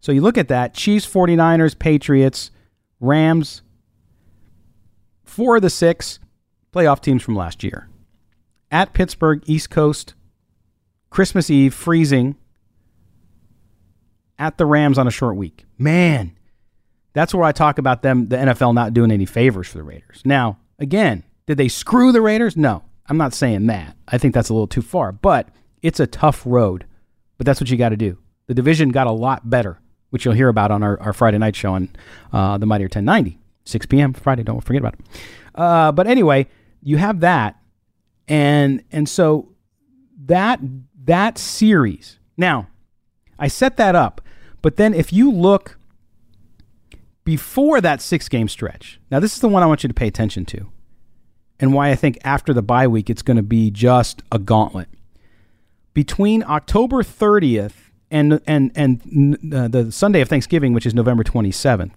So 0.00 0.12
you 0.12 0.20
look 0.20 0.38
at 0.38 0.48
that 0.48 0.74
Chiefs, 0.74 1.06
49ers, 1.06 1.78
Patriots, 1.78 2.50
Rams, 3.00 3.62
four 5.24 5.56
of 5.56 5.62
the 5.62 5.70
six 5.70 6.18
playoff 6.76 7.00
teams 7.00 7.22
from 7.22 7.34
last 7.34 7.64
year. 7.64 7.88
At 8.70 8.92
Pittsburgh, 8.92 9.42
East 9.46 9.70
Coast, 9.70 10.14
Christmas 11.08 11.48
Eve, 11.48 11.72
freezing. 11.72 12.36
At 14.38 14.58
the 14.58 14.66
Rams 14.66 14.98
on 14.98 15.06
a 15.06 15.10
short 15.10 15.36
week. 15.36 15.64
Man, 15.78 16.36
that's 17.14 17.32
where 17.32 17.44
I 17.44 17.52
talk 17.52 17.78
about 17.78 18.02
them, 18.02 18.28
the 18.28 18.36
NFL 18.36 18.74
not 18.74 18.92
doing 18.92 19.10
any 19.10 19.24
favors 19.24 19.68
for 19.68 19.78
the 19.78 19.84
Raiders. 19.84 20.20
Now, 20.26 20.58
again, 20.78 21.22
did 21.46 21.56
they 21.56 21.68
screw 21.68 22.12
the 22.12 22.20
Raiders? 22.20 22.56
No, 22.56 22.84
I'm 23.06 23.16
not 23.16 23.32
saying 23.32 23.66
that. 23.68 23.96
I 24.08 24.18
think 24.18 24.34
that's 24.34 24.50
a 24.50 24.52
little 24.52 24.66
too 24.66 24.82
far, 24.82 25.12
but 25.12 25.48
it's 25.80 26.00
a 26.00 26.06
tough 26.06 26.42
road. 26.44 26.84
But 27.38 27.46
that's 27.46 27.60
what 27.60 27.70
you 27.70 27.78
got 27.78 27.90
to 27.90 27.96
do. 27.96 28.18
The 28.48 28.54
division 28.54 28.90
got 28.90 29.06
a 29.06 29.12
lot 29.12 29.48
better 29.48 29.80
which 30.10 30.24
you'll 30.24 30.34
hear 30.34 30.48
about 30.48 30.70
on 30.70 30.82
our, 30.82 30.98
our 31.00 31.12
Friday 31.12 31.38
night 31.38 31.56
show 31.56 31.74
on 31.74 31.88
uh, 32.32 32.58
the 32.58 32.66
Mightier 32.66 32.86
1090, 32.86 33.38
6 33.64 33.86
p.m. 33.86 34.12
Friday. 34.12 34.42
Don't 34.42 34.60
forget 34.62 34.80
about 34.80 34.94
it. 34.94 35.00
Uh, 35.54 35.92
but 35.92 36.06
anyway, 36.06 36.46
you 36.86 36.98
have 36.98 37.18
that, 37.18 37.56
and 38.28 38.84
and 38.92 39.08
so 39.08 39.48
that 40.26 40.60
that 41.04 41.36
series. 41.36 42.20
Now, 42.36 42.68
I 43.40 43.48
set 43.48 43.76
that 43.78 43.96
up, 43.96 44.20
but 44.62 44.76
then 44.76 44.94
if 44.94 45.12
you 45.12 45.32
look 45.32 45.78
before 47.24 47.80
that 47.80 48.00
six 48.00 48.28
game 48.28 48.46
stretch, 48.46 49.00
now 49.10 49.18
this 49.18 49.34
is 49.34 49.40
the 49.40 49.48
one 49.48 49.64
I 49.64 49.66
want 49.66 49.82
you 49.82 49.88
to 49.88 49.94
pay 49.94 50.06
attention 50.06 50.44
to, 50.46 50.70
and 51.58 51.74
why 51.74 51.90
I 51.90 51.96
think 51.96 52.18
after 52.22 52.54
the 52.54 52.62
bye 52.62 52.86
week 52.86 53.10
it's 53.10 53.22
going 53.22 53.36
to 53.36 53.42
be 53.42 53.72
just 53.72 54.22
a 54.30 54.38
gauntlet. 54.38 54.88
Between 55.92 56.44
October 56.44 57.02
30th 57.02 57.90
and 58.12 58.40
and 58.46 58.70
and 58.76 59.52
uh, 59.52 59.66
the 59.66 59.90
Sunday 59.90 60.20
of 60.20 60.28
Thanksgiving, 60.28 60.72
which 60.72 60.86
is 60.86 60.94
November 60.94 61.24
27th. 61.24 61.90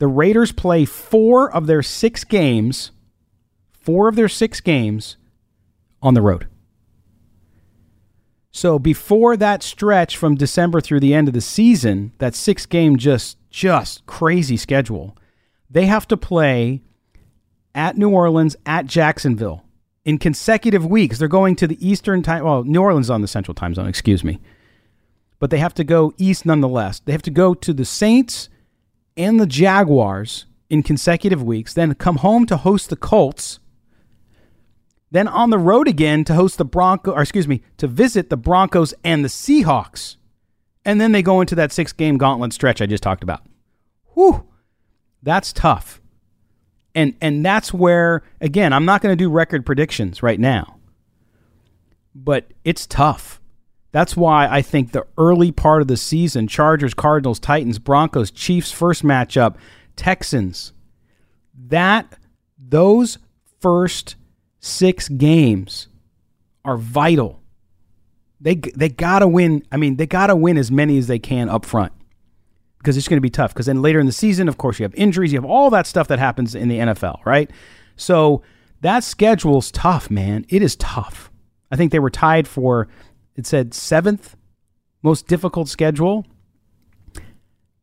The 0.00 0.06
Raiders 0.06 0.52
play 0.52 0.84
four 0.84 1.50
of 1.50 1.66
their 1.66 1.82
six 1.82 2.24
games, 2.24 2.90
four 3.80 4.08
of 4.08 4.16
their 4.16 4.28
six 4.28 4.60
games 4.60 5.16
on 6.02 6.14
the 6.14 6.22
road. 6.22 6.46
So 8.52 8.78
before 8.78 9.36
that 9.36 9.62
stretch 9.62 10.16
from 10.16 10.34
December 10.34 10.80
through 10.80 11.00
the 11.00 11.14
end 11.14 11.28
of 11.28 11.34
the 11.34 11.40
season, 11.40 12.12
that 12.18 12.34
six 12.34 12.66
game 12.66 12.96
just 12.96 13.36
just 13.50 14.06
crazy 14.06 14.56
schedule, 14.56 15.16
they 15.68 15.86
have 15.86 16.06
to 16.08 16.16
play 16.16 16.82
at 17.74 17.96
New 17.96 18.10
Orleans, 18.10 18.56
at 18.66 18.86
Jacksonville 18.86 19.64
in 20.04 20.18
consecutive 20.18 20.84
weeks. 20.84 21.18
They're 21.18 21.28
going 21.28 21.56
to 21.56 21.66
the 21.66 21.86
Eastern 21.86 22.22
time. 22.22 22.44
Well, 22.44 22.64
New 22.64 22.80
Orleans 22.80 23.10
on 23.10 23.22
the 23.22 23.28
Central 23.28 23.54
time 23.54 23.74
zone. 23.74 23.86
Excuse 23.86 24.24
me 24.24 24.40
but 25.40 25.50
they 25.50 25.58
have 25.58 25.74
to 25.74 25.82
go 25.82 26.12
east 26.18 26.46
nonetheless. 26.46 27.00
They 27.00 27.12
have 27.12 27.22
to 27.22 27.30
go 27.30 27.54
to 27.54 27.72
the 27.72 27.84
Saints 27.84 28.48
and 29.16 29.40
the 29.40 29.46
Jaguars 29.46 30.46
in 30.68 30.84
consecutive 30.84 31.42
weeks, 31.42 31.74
then 31.74 31.92
come 31.94 32.16
home 32.16 32.46
to 32.46 32.58
host 32.58 32.90
the 32.90 32.96
Colts, 32.96 33.58
then 35.10 35.28
on 35.28 35.50
the 35.50 35.58
road 35.58 35.88
again 35.88 36.24
to 36.24 36.34
host 36.34 36.58
the 36.58 36.64
Broncos, 36.64 37.14
or 37.14 37.22
excuse 37.22 37.48
me, 37.48 37.62
to 37.78 37.86
visit 37.86 38.30
the 38.30 38.36
Broncos 38.36 38.94
and 39.04 39.24
the 39.24 39.28
Seahawks. 39.28 40.16
And 40.84 41.00
then 41.00 41.12
they 41.12 41.22
go 41.22 41.40
into 41.40 41.54
that 41.56 41.72
six 41.72 41.92
game 41.92 42.16
gauntlet 42.16 42.52
stretch 42.52 42.80
I 42.80 42.86
just 42.86 43.02
talked 43.02 43.22
about. 43.22 43.42
Whew, 44.14 44.46
that's 45.22 45.52
tough. 45.52 46.00
And 46.94 47.14
and 47.20 47.44
that's 47.44 47.72
where 47.72 48.22
again, 48.40 48.72
I'm 48.72 48.84
not 48.84 49.02
going 49.02 49.12
to 49.12 49.24
do 49.24 49.30
record 49.30 49.66
predictions 49.66 50.22
right 50.22 50.40
now. 50.40 50.78
But 52.14 52.52
it's 52.64 52.86
tough. 52.86 53.40
That's 53.92 54.16
why 54.16 54.48
I 54.48 54.62
think 54.62 54.92
the 54.92 55.06
early 55.18 55.52
part 55.52 55.82
of 55.82 55.88
the 55.88 55.96
season 55.96 56.48
Chargers, 56.48 56.94
Cardinals, 56.94 57.38
Titans, 57.38 57.78
Broncos, 57.78 58.30
Chiefs 58.30 58.72
first 58.72 59.02
matchup, 59.02 59.56
Texans 59.96 60.72
that 61.68 62.18
those 62.58 63.18
first 63.60 64.16
6 64.60 65.08
games 65.10 65.88
are 66.64 66.76
vital. 66.76 67.40
They 68.40 68.54
they 68.54 68.88
got 68.88 69.18
to 69.18 69.28
win. 69.28 69.62
I 69.70 69.76
mean, 69.76 69.96
they 69.96 70.06
got 70.06 70.28
to 70.28 70.36
win 70.36 70.56
as 70.56 70.70
many 70.70 70.96
as 70.96 71.08
they 71.08 71.18
can 71.18 71.48
up 71.48 71.66
front 71.66 71.92
because 72.78 72.96
it's 72.96 73.08
going 73.08 73.18
to 73.18 73.22
be 73.22 73.30
tough. 73.30 73.52
Because 73.52 73.66
then 73.66 73.82
later 73.82 74.00
in 74.00 74.06
the 74.06 74.12
season, 74.12 74.48
of 74.48 74.56
course, 74.56 74.78
you 74.78 74.84
have 74.84 74.94
injuries, 74.94 75.32
you 75.32 75.38
have 75.38 75.48
all 75.48 75.68
that 75.70 75.86
stuff 75.86 76.08
that 76.08 76.18
happens 76.18 76.54
in 76.54 76.68
the 76.68 76.78
NFL, 76.78 77.24
right? 77.26 77.50
So 77.96 78.42
that 78.80 79.04
schedule's 79.04 79.70
tough, 79.70 80.10
man. 80.10 80.46
It 80.48 80.62
is 80.62 80.76
tough. 80.76 81.30
I 81.70 81.76
think 81.76 81.92
they 81.92 81.98
were 81.98 82.10
tied 82.10 82.48
for 82.48 82.88
it 83.36 83.46
said 83.46 83.74
seventh 83.74 84.36
most 85.02 85.26
difficult 85.26 85.68
schedule. 85.68 86.26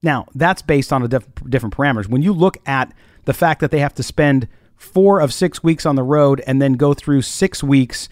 Now, 0.03 0.27
that's 0.36 0.62
based 0.62 0.93
on 0.93 1.03
a 1.03 1.07
diff- 1.07 1.27
different 1.50 1.75
parameters. 1.75 2.07
When 2.07 2.22
you 2.22 2.31
look 2.31 2.57
at 2.67 2.93
the 3.25 3.34
fact 3.34 3.62
that 3.62 3.72
they 3.72 3.79
have 3.79 3.96
to 3.96 4.03
spend 4.03 4.48
four 4.77 5.19
of 5.19 5.34
six 5.34 5.62
weeks 5.62 5.86
on 5.86 5.96
the 5.96 6.03
road 6.03 6.41
and 6.48 6.62
then 6.62 6.74
go 6.74 6.93
through 6.93 7.24
six 7.24 7.63
weeks 7.63 8.07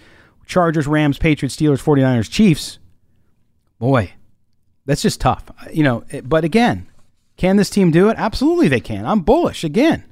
Chargers, 0.45 0.85
Rams, 0.85 1.17
Patriots, 1.17 1.55
Steelers, 1.55 1.83
49ers, 1.83 2.29
Chiefs, 2.29 2.77
boy, 3.79 4.13
that's 4.85 5.01
just 5.01 5.19
tough. 5.19 5.43
You 5.73 5.83
know, 5.83 6.03
but 6.23 6.43
again, 6.43 6.87
can 7.37 7.57
this 7.57 7.69
team 7.69 7.91
do 7.91 8.09
it? 8.09 8.15
Absolutely 8.17 8.67
they 8.67 8.79
can. 8.79 9.05
I'm 9.05 9.21
bullish 9.21 9.63
again. 9.63 10.03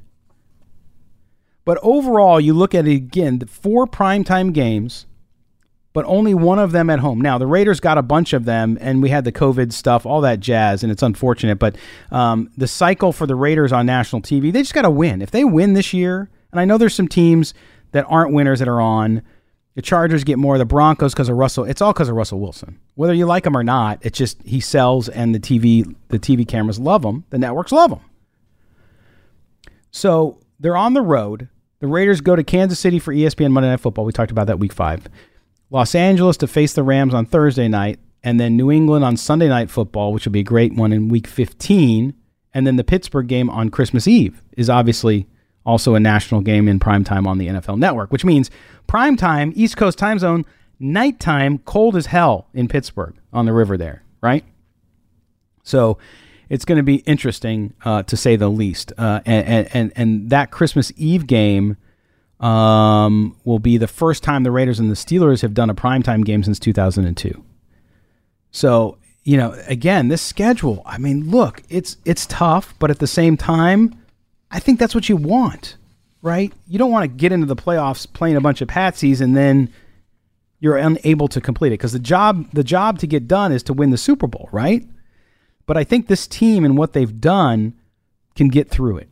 But 1.66 1.80
overall, 1.82 2.42
you 2.42 2.54
look 2.54 2.76
at 2.76 2.88
it 2.88 2.96
again, 2.96 3.40
the 3.40 3.46
four 3.46 3.88
primetime 3.88 4.52
games, 4.52 5.06
but 5.94 6.04
only 6.06 6.34
one 6.34 6.60
of 6.60 6.72
them 6.72 6.90
at 6.90 7.00
home. 7.00 7.22
Now, 7.22 7.38
the 7.38 7.48
Raiders 7.48 7.80
got 7.80 7.98
a 7.98 8.02
bunch 8.02 8.34
of 8.34 8.46
them, 8.46 8.78
and 8.82 9.02
we 9.02 9.10
had 9.10 9.24
the 9.24 9.32
COVID 9.32 9.72
stuff, 9.72 10.06
all 10.06 10.22
that 10.22 10.40
jazz, 10.40 10.84
and 10.84 10.92
it's 10.92 11.04
unfortunate. 11.04 11.60
But 11.60 11.78
um, 12.12 12.52
the 12.58 12.68
cycle 12.68 13.14
for 13.14 13.28
the 13.28 13.36
Raiders 13.36 13.72
on 13.72 13.86
national 13.86 14.24
TV, 14.24 14.52
they 14.52 14.62
just 14.62 14.74
got 14.74 14.82
to 14.82 14.90
win. 14.90 15.22
If 15.22 15.32
they 15.32 15.46
win 15.46 15.74
this 15.74 15.94
year, 15.94 16.30
and 16.54 16.60
I 16.60 16.66
know 16.66 16.78
there's 16.78 16.94
some 16.94 17.08
teams 17.08 17.54
that 17.94 18.06
aren't 18.08 18.32
winners 18.32 18.60
that 18.60 18.68
are 18.68 18.80
on, 18.80 19.24
the 19.76 19.82
Chargers 19.82 20.24
get 20.24 20.38
more. 20.38 20.58
The 20.60 20.66
Broncos 20.66 21.14
because 21.14 21.30
of 21.30 21.36
Russell. 21.36 21.64
It's 21.64 21.82
all 21.82 21.94
because 21.94 22.08
of 22.08 22.16
Russell 22.16 22.40
Wilson. 22.40 22.80
Whether 22.94 23.14
you 23.14 23.26
like 23.26 23.46
him 23.46 23.58
or 23.58 23.64
not, 23.64 24.00
it's 24.04 24.18
just 24.18 24.42
he 24.44 24.60
sells, 24.60 25.10
and 25.10 25.34
the 25.34 25.40
TV 25.40 25.96
the 26.10 26.20
TV 26.20 26.48
cameras 26.48 26.80
love 26.80 27.04
him. 27.04 27.26
The 27.32 27.40
networks 27.40 27.72
love 27.72 27.92
him. 27.92 28.00
So 29.90 30.40
they're 30.60 30.78
on 30.78 30.94
the 30.94 31.02
road. 31.02 31.50
The 31.80 31.88
Raiders 31.88 32.22
go 32.22 32.36
to 32.36 32.44
Kansas 32.44 32.80
City 32.80 33.00
for 33.00 33.14
ESPN 33.14 33.52
Monday 33.52 33.70
Night 33.70 33.80
Football. 33.80 34.06
We 34.06 34.14
talked 34.14 34.32
about 34.32 34.48
that 34.48 34.60
week 34.60 34.74
five. 34.74 35.08
Los 35.72 35.96
Angeles 35.96 36.38
to 36.38 36.48
face 36.48 36.74
the 36.74 36.84
Rams 36.84 37.16
on 37.16 37.26
Thursday 37.26 37.68
night, 37.68 38.00
and 38.24 38.40
then 38.40 38.56
New 38.56 38.72
England 38.72 39.04
on 39.04 39.18
Sunday 39.18 39.50
Night 39.50 39.72
Football, 39.72 40.14
which 40.14 40.26
will 40.26 40.32
be 40.32 40.42
a 40.42 40.44
great 40.44 40.74
one 40.76 40.94
in 40.94 41.10
week 41.10 41.26
15. 41.26 42.14
And 42.54 42.68
then 42.68 42.76
the 42.76 42.84
Pittsburgh 42.84 43.28
game 43.28 43.50
on 43.50 43.70
Christmas 43.70 44.08
Eve 44.08 44.44
is 44.56 44.70
obviously 44.70 45.26
also 45.66 45.96
a 45.96 46.00
national 46.00 46.42
game 46.42 46.68
in 46.68 46.80
prime 46.80 47.04
time 47.04 47.28
on 47.28 47.38
the 47.38 47.48
NFL 47.48 47.78
network, 47.78 48.12
which 48.12 48.26
means 48.26 48.52
prime 48.88 49.16
time, 49.16 49.54
East 49.56 49.78
Coast 49.78 49.98
time 49.98 50.20
zone, 50.20 50.46
nighttime, 50.80 51.60
cold 51.60 51.96
as 51.96 52.08
hell 52.08 52.48
in 52.54 52.68
Pittsburgh 52.68 53.16
on 53.32 53.46
the 53.46 53.54
river 53.54 53.78
there, 53.78 54.04
right? 54.22 54.44
So 55.64 55.98
it's 56.50 56.66
going 56.66 56.78
to 56.78 56.84
be 56.84 56.98
interesting 56.98 57.74
uh, 57.86 58.04
to 58.04 58.18
say 58.18 58.36
the 58.36 58.50
least. 58.50 58.92
Uh, 58.98 59.22
and, 59.26 59.68
and, 59.74 59.94
and 59.96 60.30
that 60.30 60.52
Christmas 60.52 60.92
Eve 60.98 61.26
game 61.26 61.78
um, 62.40 63.38
will 63.46 63.60
be 63.60 63.78
the 63.78 63.88
first 63.88 64.22
time 64.22 64.44
the 64.44 64.52
Raiders 64.52 64.80
and 64.80 64.92
the 64.92 64.96
Steelers 64.96 65.42
have 65.42 65.54
done 65.54 65.70
a 65.70 65.76
primetime 65.76 66.26
game 66.26 66.44
since 66.44 66.60
2002. 66.60 67.44
So, 68.52 68.98
you 69.24 69.38
know, 69.38 69.56
again, 69.68 70.10
this 70.10 70.22
schedule, 70.22 70.84
I 70.86 70.98
mean, 70.98 71.32
look, 71.32 71.64
it's 71.70 71.98
it's 72.04 72.26
tough, 72.26 72.76
but 72.78 72.92
at 72.92 73.00
the 73.00 73.08
same 73.08 73.38
time, 73.38 73.96
I 74.54 74.60
think 74.60 74.80
that's 74.80 74.94
what 74.94 75.10
you 75.10 75.18
want, 75.18 75.78
right? 76.22 76.54
You 76.68 76.78
don't 76.78 76.92
want 76.92 77.04
to 77.04 77.08
get 77.08 77.32
into 77.32 77.48
the 77.48 77.56
playoffs 77.56 78.12
playing 78.12 78.36
a 78.36 78.42
bunch 78.42 78.62
of 78.62 78.68
patsies 78.68 79.20
and 79.20 79.36
then 79.36 79.74
you're 80.60 80.78
unable 80.78 81.28
to 81.28 81.42
complete 81.42 81.70
it 81.70 81.80
because 81.80 81.92
the 81.92 82.00
job 82.00 82.50
the 82.54 82.64
job 82.64 83.00
to 83.00 83.08
get 83.08 83.28
done 83.28 83.52
is 83.52 83.64
to 83.64 83.74
win 83.74 83.90
the 83.90 83.98
Super 83.98 84.28
Bowl, 84.28 84.48
right? 84.52 84.88
But 85.66 85.76
I 85.76 85.84
think 85.84 86.08
this 86.08 86.28
team 86.28 86.64
and 86.64 86.78
what 86.78 86.94
they've 86.94 87.20
done 87.20 87.74
can 88.36 88.48
get 88.48 88.70
through 88.70 89.00
it. 89.00 89.10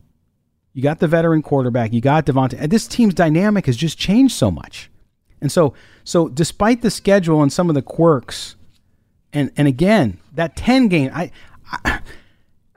You 0.74 0.82
got 0.82 1.00
the 1.00 1.08
veteran 1.08 1.42
quarterback. 1.42 1.92
You 1.92 2.02
got 2.02 2.26
Davante. 2.26 2.70
This 2.70 2.88
team's 2.88 3.14
dynamic 3.14 3.66
has 3.66 3.76
just 3.76 3.98
changed 3.98 4.34
so 4.36 4.52
much, 4.52 4.90
and 5.42 5.52
so 5.52 5.74
so 6.04 6.30
despite 6.30 6.82
the 6.82 6.92
schedule 6.92 7.42
and 7.42 7.52
some 7.52 7.68
of 7.68 7.76
the 7.76 7.82
quirks, 7.82 8.56
and 9.34 9.52
and 9.58 9.68
again 9.68 10.20
that 10.34 10.56
ten 10.56 10.88
game, 10.88 11.12
I 11.14 11.32
I, 11.66 12.00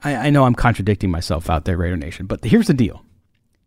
I 0.05 0.31
know 0.31 0.45
I'm 0.45 0.55
contradicting 0.55 1.11
myself 1.11 1.49
out 1.49 1.65
there, 1.65 1.77
Raider 1.77 1.97
Nation, 1.97 2.27
but 2.27 2.45
here's 2.45 2.67
the 2.67 2.75
deal: 2.75 3.05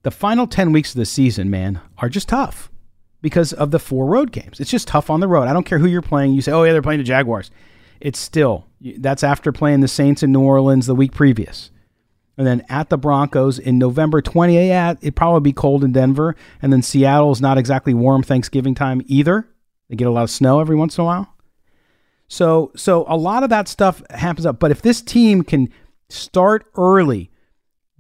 the 0.04 0.12
final 0.12 0.48
ten 0.48 0.72
weeks 0.72 0.92
of 0.92 1.00
the 1.00 1.06
season, 1.06 1.50
man, 1.50 1.82
are 1.98 2.10
just 2.10 2.30
tough 2.30 2.70
because 3.22 3.54
of 3.54 3.72
the 3.72 3.80
four 3.80 4.06
road 4.06 4.32
games. 4.32 4.60
It's 4.60 4.72
just 4.72 4.88
tough 4.88 5.10
on 5.10 5.20
the 5.20 5.28
road. 5.28 5.48
I 5.48 5.54
don't 5.54 5.66
care 5.66 5.80
who 5.80 5.88
you're 5.88 6.02
playing. 6.02 6.34
You 6.34 6.42
say, 6.42 6.52
oh 6.52 6.64
yeah, 6.64 6.72
they're 6.72 6.82
playing 6.82 7.00
the 7.00 7.04
Jaguars. 7.04 7.52
It's 8.00 8.20
still 8.20 8.66
that's 9.00 9.24
after 9.24 9.52
playing 9.52 9.82
the 9.82 9.88
Saints 9.88 10.24
in 10.24 10.32
New 10.32 10.42
Orleans 10.42 10.86
the 10.86 10.96
week 10.96 11.14
previous. 11.14 11.72
And 12.38 12.46
then 12.46 12.64
at 12.70 12.90
the 12.90 12.98
Broncos 12.98 13.58
in 13.58 13.80
November 13.80 14.22
28th, 14.22 14.68
yeah, 14.68 14.92
it'd 15.02 15.16
probably 15.16 15.42
be 15.42 15.54
cold 15.54 15.84
in 15.84 15.92
Denver. 15.92 16.36
And 16.62 16.72
then 16.72 16.84
Seattle's 16.84 17.42
not 17.42 17.58
exactly 17.58 17.96
warm 17.96 18.22
Thanksgiving 18.22 18.76
time 18.76 19.02
either. 19.08 19.50
They 19.90 19.96
get 19.96 20.08
a 20.08 20.12
lot 20.12 20.24
of 20.24 20.30
snow 20.30 20.60
every 20.60 20.76
once 20.76 20.98
in 20.98 21.02
a 21.02 21.06
while. 21.06 21.34
So 22.28 22.72
so 22.76 23.06
a 23.08 23.18
lot 23.18 23.44
of 23.44 23.50
that 23.50 23.68
stuff 23.68 24.04
happens 24.12 24.46
up. 24.46 24.60
But 24.60 24.72
if 24.72 24.82
this 24.82 25.02
team 25.02 25.42
can 25.44 25.70
start 26.10 26.66
early, 26.76 27.32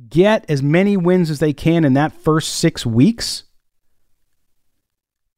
get 0.09 0.45
as 0.49 0.61
many 0.61 0.97
wins 0.97 1.29
as 1.29 1.39
they 1.39 1.53
can 1.53 1.85
in 1.85 1.93
that 1.93 2.13
first 2.13 2.55
six 2.55 2.85
weeks, 2.85 3.43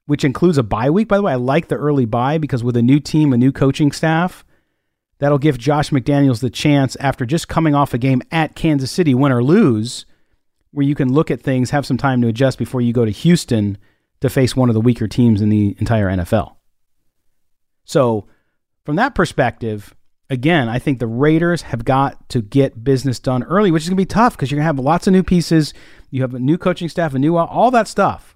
which 0.05 0.23
includes 0.23 0.58
a 0.58 0.63
bye 0.63 0.89
week. 0.89 1.08
By 1.08 1.17
the 1.17 1.23
way, 1.23 1.34
I 1.34 1.36
like 1.36 1.67
the 1.67 1.75
early 1.75 2.05
bye 2.05 2.38
because 2.38 2.63
with 2.63 2.77
a 2.77 2.82
new 2.82 2.99
team, 2.99 3.34
a 3.34 3.38
new 3.38 3.51
coaching 3.51 3.91
staff, 3.91 4.43
That'll 5.19 5.38
give 5.38 5.58
Josh 5.58 5.89
McDaniels 5.89 6.39
the 6.39 6.49
chance 6.49 6.95
after 6.95 7.25
just 7.25 7.49
coming 7.49 7.75
off 7.75 7.93
a 7.93 7.97
game 7.97 8.21
at 8.32 8.55
Kansas 8.55 8.89
City, 8.89 9.13
win 9.13 9.34
or 9.34 9.43
lose, 9.43 10.05
where 10.71 10.86
you 10.86 10.95
can 10.95 11.13
look 11.13 11.29
at 11.29 11.41
things, 11.41 11.69
have 11.69 11.86
some 11.86 11.97
time 11.97 12.21
to 12.21 12.29
adjust 12.29 12.58
before 12.58 12.82
you 12.82 12.93
go 12.93 13.05
to 13.05 13.12
Houston 13.12 13.77
to 14.21 14.29
face 14.29 14.55
one 14.55 14.69
of 14.69 14.73
the 14.73 14.82
weaker 14.82 15.08
teams 15.08 15.41
in 15.41 15.49
the 15.49 15.75
entire 15.79 16.08
NFL. 16.08 16.55
So, 17.84 18.27
from 18.86 18.95
that 18.95 19.13
perspective, 19.13 19.93
again, 20.29 20.69
I 20.69 20.79
think 20.79 20.99
the 20.99 21.07
Raiders 21.07 21.63
have 21.63 21.83
got 21.83 22.29
to 22.29 22.41
get 22.41 22.83
business 22.83 23.19
done 23.19 23.43
early, 23.43 23.71
which 23.71 23.83
is 23.83 23.89
going 23.89 23.97
to 23.97 24.01
be 24.01 24.05
tough 24.05 24.35
because 24.35 24.51
you're 24.51 24.57
going 24.57 24.63
to 24.63 24.67
have 24.67 24.79
lots 24.79 25.07
of 25.07 25.13
new 25.13 25.23
pieces. 25.23 25.73
You 26.11 26.21
have 26.21 26.33
a 26.33 26.39
new 26.39 26.57
coaching 26.57 26.89
staff, 26.89 27.13
a 27.13 27.19
new 27.19 27.37
all 27.37 27.71
that 27.71 27.87
stuff. 27.87 28.35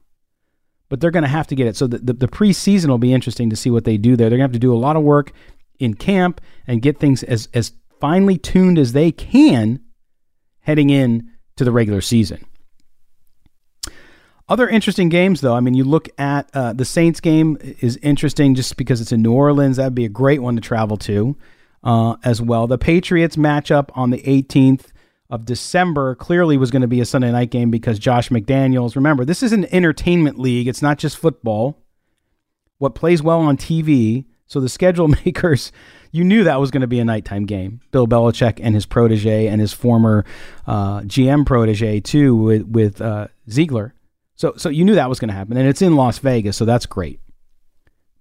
But 0.89 0.99
they're 0.99 1.11
going 1.11 1.23
to 1.23 1.29
have 1.29 1.47
to 1.47 1.55
get 1.55 1.67
it. 1.67 1.75
So 1.75 1.87
the, 1.87 1.99
the, 1.99 2.13
the 2.13 2.27
preseason 2.27 2.87
will 2.87 2.97
be 2.97 3.13
interesting 3.13 3.49
to 3.49 3.55
see 3.55 3.69
what 3.69 3.85
they 3.85 3.97
do 3.97 4.15
there. 4.15 4.29
They're 4.29 4.37
going 4.37 4.49
to 4.49 4.53
have 4.53 4.59
to 4.59 4.59
do 4.59 4.73
a 4.73 4.77
lot 4.77 4.95
of 4.95 5.03
work 5.03 5.31
in 5.79 5.95
camp 5.95 6.39
and 6.67 6.81
get 6.81 6.99
things 6.99 7.23
as, 7.23 7.49
as 7.53 7.73
finely 7.99 8.37
tuned 8.37 8.77
as 8.77 8.93
they 8.93 9.11
can 9.11 9.79
heading 10.61 10.89
in 10.89 11.31
to 11.55 11.63
the 11.63 11.71
regular 11.71 12.01
season. 12.01 12.45
Other 14.49 14.67
interesting 14.67 15.09
games, 15.09 15.41
though. 15.41 15.55
I 15.55 15.61
mean, 15.61 15.73
you 15.73 15.83
look 15.83 16.09
at 16.19 16.49
uh, 16.53 16.73
the 16.73 16.85
Saints 16.85 17.19
game 17.19 17.57
is 17.79 17.97
interesting 18.03 18.55
just 18.55 18.77
because 18.77 19.01
it's 19.01 19.11
in 19.11 19.21
New 19.21 19.31
Orleans. 19.31 19.77
That'd 19.77 19.95
be 19.95 20.05
a 20.05 20.09
great 20.09 20.41
one 20.41 20.55
to 20.55 20.61
travel 20.61 20.97
to 20.97 21.35
uh, 21.83 22.15
as 22.23 22.41
well. 22.41 22.67
The 22.67 22.77
Patriots 22.77 23.35
matchup 23.35 23.89
on 23.93 24.09
the 24.09 24.21
18th 24.21 24.87
of 25.29 25.45
December 25.45 26.15
clearly 26.15 26.57
was 26.57 26.71
going 26.71 26.81
to 26.81 26.87
be 26.87 27.01
a 27.01 27.05
Sunday 27.05 27.31
night 27.31 27.49
game 27.49 27.71
because 27.71 27.99
Josh 27.99 28.29
McDaniels. 28.29 28.95
Remember, 28.95 29.25
this 29.25 29.41
is 29.41 29.53
an 29.53 29.65
entertainment 29.73 30.37
league. 30.37 30.67
It's 30.67 30.81
not 30.81 30.97
just 30.97 31.17
football. 31.17 31.79
What 32.77 32.95
plays 32.95 33.23
well 33.23 33.39
on 33.39 33.57
TV 33.57 34.25
so 34.53 34.59
the 34.59 34.69
schedule 34.69 35.07
makers, 35.25 35.71
you 36.11 36.23
knew 36.23 36.43
that 36.43 36.59
was 36.59 36.69
going 36.69 36.81
to 36.81 36.87
be 36.87 36.99
a 36.99 37.05
nighttime 37.05 37.45
game. 37.45 37.81
Bill 37.91 38.07
Belichick 38.07 38.59
and 38.61 38.75
his 38.75 38.85
protege 38.85 39.47
and 39.47 39.59
his 39.59 39.73
former 39.73 40.25
uh, 40.67 41.01
GM 41.01 41.45
protege 41.45 41.99
too 41.99 42.35
with 42.35 42.67
with 42.67 43.01
uh, 43.01 43.27
Ziegler. 43.49 43.95
So 44.35 44.53
so 44.57 44.69
you 44.69 44.85
knew 44.85 44.95
that 44.95 45.09
was 45.09 45.19
going 45.19 45.29
to 45.29 45.35
happen, 45.35 45.57
and 45.57 45.67
it's 45.67 45.81
in 45.81 45.95
Las 45.95 46.19
Vegas, 46.19 46.55
so 46.55 46.65
that's 46.65 46.85
great. 46.85 47.19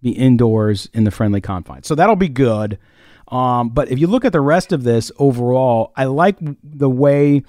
Be 0.00 0.10
indoors 0.10 0.88
in 0.94 1.04
the 1.04 1.10
friendly 1.10 1.40
confines, 1.40 1.86
so 1.86 1.94
that'll 1.94 2.16
be 2.16 2.28
good. 2.28 2.78
Um, 3.32 3.70
but 3.70 3.90
if 3.90 3.98
you 3.98 4.06
look 4.08 4.26
at 4.26 4.32
the 4.32 4.42
rest 4.42 4.72
of 4.72 4.84
this 4.84 5.10
overall, 5.18 5.92
I 5.96 6.04
like 6.04 6.36
the 6.62 6.90
way 6.90 7.42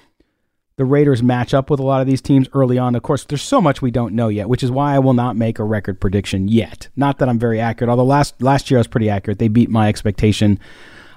the 0.76 0.84
Raiders 0.86 1.22
match 1.22 1.52
up 1.52 1.68
with 1.68 1.78
a 1.78 1.84
lot 1.84 2.00
of 2.00 2.06
these 2.06 2.22
teams 2.22 2.48
early 2.54 2.78
on. 2.78 2.94
Of 2.94 3.02
course, 3.02 3.24
there's 3.24 3.42
so 3.42 3.60
much 3.60 3.82
we 3.82 3.90
don't 3.90 4.14
know 4.14 4.28
yet, 4.28 4.48
which 4.48 4.62
is 4.62 4.70
why 4.70 4.94
I 4.94 4.98
will 4.98 5.12
not 5.12 5.36
make 5.36 5.58
a 5.58 5.64
record 5.64 6.00
prediction 6.00 6.48
yet. 6.48 6.88
Not 6.96 7.18
that 7.18 7.28
I'm 7.28 7.38
very 7.38 7.60
accurate, 7.60 7.90
although 7.90 8.04
last 8.04 8.40
last 8.40 8.70
year 8.70 8.78
I 8.78 8.80
was 8.80 8.86
pretty 8.86 9.10
accurate. 9.10 9.38
They 9.38 9.48
beat 9.48 9.68
my 9.68 9.88
expectation 9.88 10.58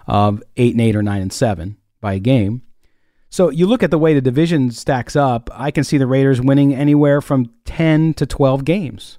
of 0.05 0.43
eight 0.57 0.73
and 0.73 0.81
eight 0.81 0.97
or 0.97 1.01
nine 1.01 1.21
and 1.21 1.31
seven 1.31 1.77
by 2.01 2.13
a 2.13 2.19
game. 2.19 2.61
So 3.29 3.49
you 3.49 3.67
look 3.67 3.83
at 3.83 3.91
the 3.91 3.97
way 3.97 4.13
the 4.13 4.21
division 4.21 4.71
stacks 4.71 5.15
up, 5.15 5.49
I 5.53 5.71
can 5.71 5.85
see 5.85 5.97
the 5.97 6.07
Raiders 6.07 6.41
winning 6.41 6.75
anywhere 6.75 7.21
from 7.21 7.51
10 7.65 8.15
to 8.15 8.25
12 8.25 8.63
games. 8.63 9.17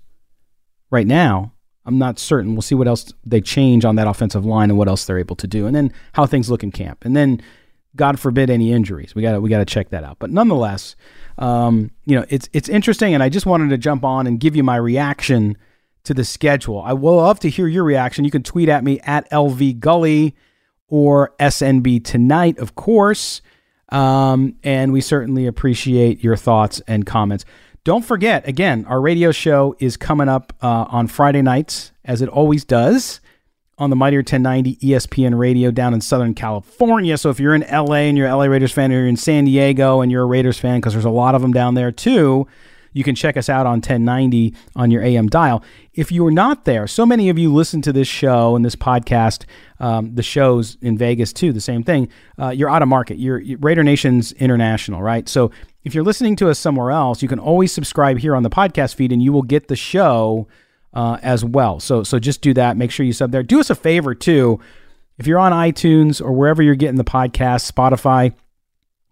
Right 0.90 1.06
now, 1.06 1.52
I'm 1.88 1.98
not 1.98 2.18
certain. 2.18 2.52
We'll 2.52 2.62
see 2.62 2.74
what 2.74 2.86
else 2.86 3.14
they 3.24 3.40
change 3.40 3.86
on 3.86 3.96
that 3.96 4.06
offensive 4.06 4.44
line 4.44 4.68
and 4.68 4.78
what 4.78 4.88
else 4.88 5.06
they're 5.06 5.18
able 5.18 5.36
to 5.36 5.46
do, 5.46 5.66
and 5.66 5.74
then 5.74 5.90
how 6.12 6.26
things 6.26 6.50
look 6.50 6.62
in 6.62 6.70
camp. 6.70 7.02
And 7.02 7.16
then 7.16 7.40
God 7.96 8.20
forbid 8.20 8.50
any 8.50 8.72
injuries. 8.72 9.14
We 9.14 9.22
got 9.22 9.40
we 9.40 9.48
got 9.48 9.58
to 9.58 9.64
check 9.64 9.88
that 9.88 10.04
out. 10.04 10.18
But 10.18 10.28
nonetheless, 10.28 10.96
um, 11.38 11.90
you 12.04 12.14
know, 12.14 12.26
it's 12.28 12.46
it's 12.52 12.68
interesting, 12.68 13.14
and 13.14 13.22
I 13.22 13.30
just 13.30 13.46
wanted 13.46 13.70
to 13.70 13.78
jump 13.78 14.04
on 14.04 14.26
and 14.26 14.38
give 14.38 14.54
you 14.54 14.62
my 14.62 14.76
reaction 14.76 15.56
to 16.04 16.12
the 16.12 16.24
schedule. 16.24 16.82
I 16.82 16.92
will 16.92 17.16
love 17.16 17.40
to 17.40 17.48
hear 17.48 17.66
your 17.66 17.84
reaction. 17.84 18.26
You 18.26 18.30
can 18.30 18.42
tweet 18.42 18.68
at 18.68 18.84
me 18.84 19.00
at 19.00 19.28
LV 19.30 19.80
Gully 19.80 20.36
or 20.88 21.32
SNB 21.40 22.04
tonight, 22.04 22.58
of 22.58 22.74
course. 22.74 23.40
Um, 23.88 24.56
and 24.62 24.92
we 24.92 25.00
certainly 25.00 25.46
appreciate 25.46 26.22
your 26.22 26.36
thoughts 26.36 26.82
and 26.86 27.06
comments. 27.06 27.46
Don't 27.84 28.04
forget, 28.04 28.46
again, 28.46 28.84
our 28.86 29.00
radio 29.00 29.32
show 29.32 29.74
is 29.78 29.96
coming 29.96 30.28
up 30.28 30.52
uh, 30.62 30.86
on 30.88 31.06
Friday 31.06 31.42
nights, 31.42 31.92
as 32.04 32.20
it 32.22 32.28
always 32.28 32.64
does 32.64 33.20
on 33.78 33.90
the 33.90 33.96
Mightier 33.96 34.18
1090 34.18 34.76
ESPN 34.76 35.38
radio 35.38 35.70
down 35.70 35.94
in 35.94 36.00
Southern 36.00 36.34
California. 36.34 37.16
So 37.16 37.30
if 37.30 37.38
you're 37.38 37.54
in 37.54 37.64
LA 37.70 38.08
and 38.08 38.18
you're 38.18 38.28
LA 38.28 38.44
Raiders 38.44 38.72
fan, 38.72 38.90
or 38.90 38.96
you're 38.96 39.06
in 39.06 39.16
San 39.16 39.44
Diego 39.44 40.00
and 40.00 40.10
you're 40.10 40.24
a 40.24 40.26
Raiders 40.26 40.58
fan, 40.58 40.80
because 40.80 40.92
there's 40.92 41.04
a 41.04 41.10
lot 41.10 41.34
of 41.34 41.42
them 41.42 41.52
down 41.52 41.74
there 41.74 41.92
too, 41.92 42.46
you 42.92 43.04
can 43.04 43.14
check 43.14 43.36
us 43.36 43.48
out 43.48 43.66
on 43.66 43.74
1090 43.74 44.54
on 44.74 44.90
your 44.90 45.02
AM 45.02 45.28
dial. 45.28 45.62
If 45.94 46.10
you 46.10 46.26
are 46.26 46.32
not 46.32 46.64
there, 46.64 46.86
so 46.86 47.06
many 47.06 47.28
of 47.28 47.38
you 47.38 47.52
listen 47.52 47.80
to 47.82 47.92
this 47.92 48.08
show 48.08 48.56
and 48.56 48.64
this 48.64 48.74
podcast, 48.74 49.44
um, 49.78 50.14
the 50.14 50.22
shows 50.22 50.76
in 50.80 50.98
Vegas 50.98 51.32
too, 51.32 51.52
the 51.52 51.60
same 51.60 51.84
thing. 51.84 52.08
Uh, 52.38 52.48
you're 52.48 52.70
out 52.70 52.82
of 52.82 52.88
market. 52.88 53.18
You're, 53.18 53.38
you're 53.38 53.58
Raider 53.58 53.84
Nation's 53.84 54.32
international, 54.32 55.02
right? 55.02 55.28
So 55.28 55.52
if 55.84 55.94
you're 55.94 56.04
listening 56.04 56.36
to 56.36 56.50
us 56.50 56.58
somewhere 56.58 56.90
else, 56.90 57.22
you 57.22 57.28
can 57.28 57.38
always 57.38 57.72
subscribe 57.72 58.18
here 58.18 58.34
on 58.34 58.42
the 58.42 58.50
podcast 58.50 58.94
feed, 58.94 59.12
and 59.12 59.22
you 59.22 59.32
will 59.32 59.42
get 59.42 59.68
the 59.68 59.76
show 59.76 60.48
uh, 60.94 61.18
as 61.22 61.44
well. 61.44 61.80
So 61.80 62.02
so 62.02 62.18
just 62.18 62.40
do 62.40 62.54
that. 62.54 62.76
Make 62.76 62.90
sure 62.90 63.06
you 63.06 63.12
sub 63.12 63.30
there. 63.30 63.42
Do 63.42 63.60
us 63.60 63.70
a 63.70 63.74
favor 63.74 64.14
too. 64.14 64.60
If 65.18 65.26
you're 65.26 65.38
on 65.38 65.52
iTunes 65.52 66.22
or 66.22 66.32
wherever 66.32 66.62
you're 66.62 66.76
getting 66.76 66.96
the 66.96 67.04
podcast, 67.04 67.70
Spotify, 67.70 68.34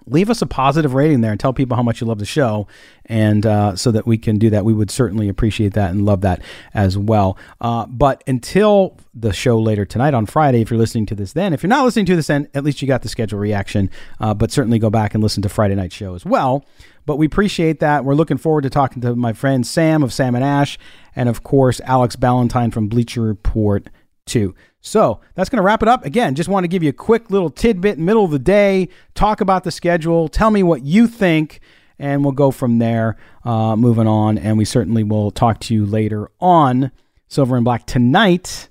leave 0.06 0.30
us 0.30 0.40
a 0.40 0.46
positive 0.46 0.94
rating 0.94 1.20
there 1.20 1.30
and 1.30 1.40
tell 1.40 1.52
people 1.52 1.76
how 1.76 1.82
much 1.82 2.00
you 2.00 2.06
love 2.06 2.18
the 2.18 2.24
show. 2.24 2.66
And 3.06 3.44
uh, 3.46 3.76
so 3.76 3.90
that 3.92 4.06
we 4.06 4.18
can 4.18 4.38
do 4.38 4.50
that. 4.50 4.64
We 4.64 4.72
would 4.72 4.90
certainly 4.90 5.28
appreciate 5.28 5.74
that 5.74 5.90
and 5.90 6.04
love 6.04 6.22
that 6.22 6.42
as 6.74 6.96
well. 6.98 7.36
Uh, 7.60 7.86
but 7.86 8.22
until 8.26 8.98
the 9.14 9.32
show 9.32 9.58
later 9.58 9.86
tonight 9.86 10.12
on 10.12 10.26
friday 10.26 10.60
if 10.60 10.70
you're 10.70 10.78
listening 10.78 11.06
to 11.06 11.14
this 11.14 11.32
then 11.32 11.54
if 11.54 11.62
you're 11.62 11.68
not 11.68 11.86
listening 11.86 12.04
to 12.04 12.14
this 12.14 12.26
then 12.26 12.46
at 12.52 12.62
least 12.64 12.82
you 12.82 12.88
got 12.88 13.02
the 13.02 13.08
schedule 13.08 13.38
reaction. 13.38 13.90
Uh, 14.20 14.34
but 14.34 14.50
certainly 14.50 14.78
go 14.78 14.90
back 14.90 15.14
and 15.14 15.22
listen 15.22 15.42
to 15.42 15.48
friday 15.48 15.74
night 15.74 15.92
show 15.92 16.14
as 16.14 16.24
well. 16.24 16.64
But 17.04 17.16
we 17.16 17.26
appreciate 17.26 17.78
that. 17.80 18.04
We're 18.04 18.16
looking 18.16 18.36
forward 18.36 18.62
to 18.62 18.70
talking 18.70 19.00
to 19.02 19.14
my 19.14 19.32
friend 19.32 19.66
sam 19.66 20.02
of 20.02 20.12
sam 20.12 20.34
and 20.34 20.44
ash 20.44 20.78
and 21.14 21.28
of 21.28 21.42
course 21.42 21.80
alex 21.84 22.16
ballentine 22.16 22.72
from 22.72 22.88
bleacher 22.88 23.22
report 23.22 23.88
too 24.26 24.54
so 24.86 25.20
that's 25.34 25.50
going 25.50 25.58
to 25.58 25.64
wrap 25.64 25.82
it 25.82 25.88
up. 25.88 26.04
Again, 26.04 26.34
just 26.34 26.48
want 26.48 26.64
to 26.64 26.68
give 26.68 26.82
you 26.82 26.90
a 26.90 26.94
quick 26.94 27.30
little 27.30 27.50
tidbit, 27.50 27.98
middle 27.98 28.24
of 28.24 28.30
the 28.30 28.38
day, 28.38 28.88
talk 29.14 29.40
about 29.40 29.64
the 29.64 29.72
schedule, 29.72 30.28
tell 30.28 30.50
me 30.50 30.62
what 30.62 30.82
you 30.82 31.08
think, 31.08 31.60
and 31.98 32.22
we'll 32.22 32.32
go 32.32 32.50
from 32.50 32.78
there, 32.78 33.16
uh, 33.44 33.74
moving 33.74 34.06
on. 34.06 34.38
And 34.38 34.56
we 34.56 34.64
certainly 34.64 35.02
will 35.02 35.30
talk 35.32 35.58
to 35.60 35.74
you 35.74 35.84
later 35.84 36.30
on 36.40 36.92
Silver 37.26 37.56
and 37.56 37.64
Black 37.64 37.86
tonight 37.86 38.68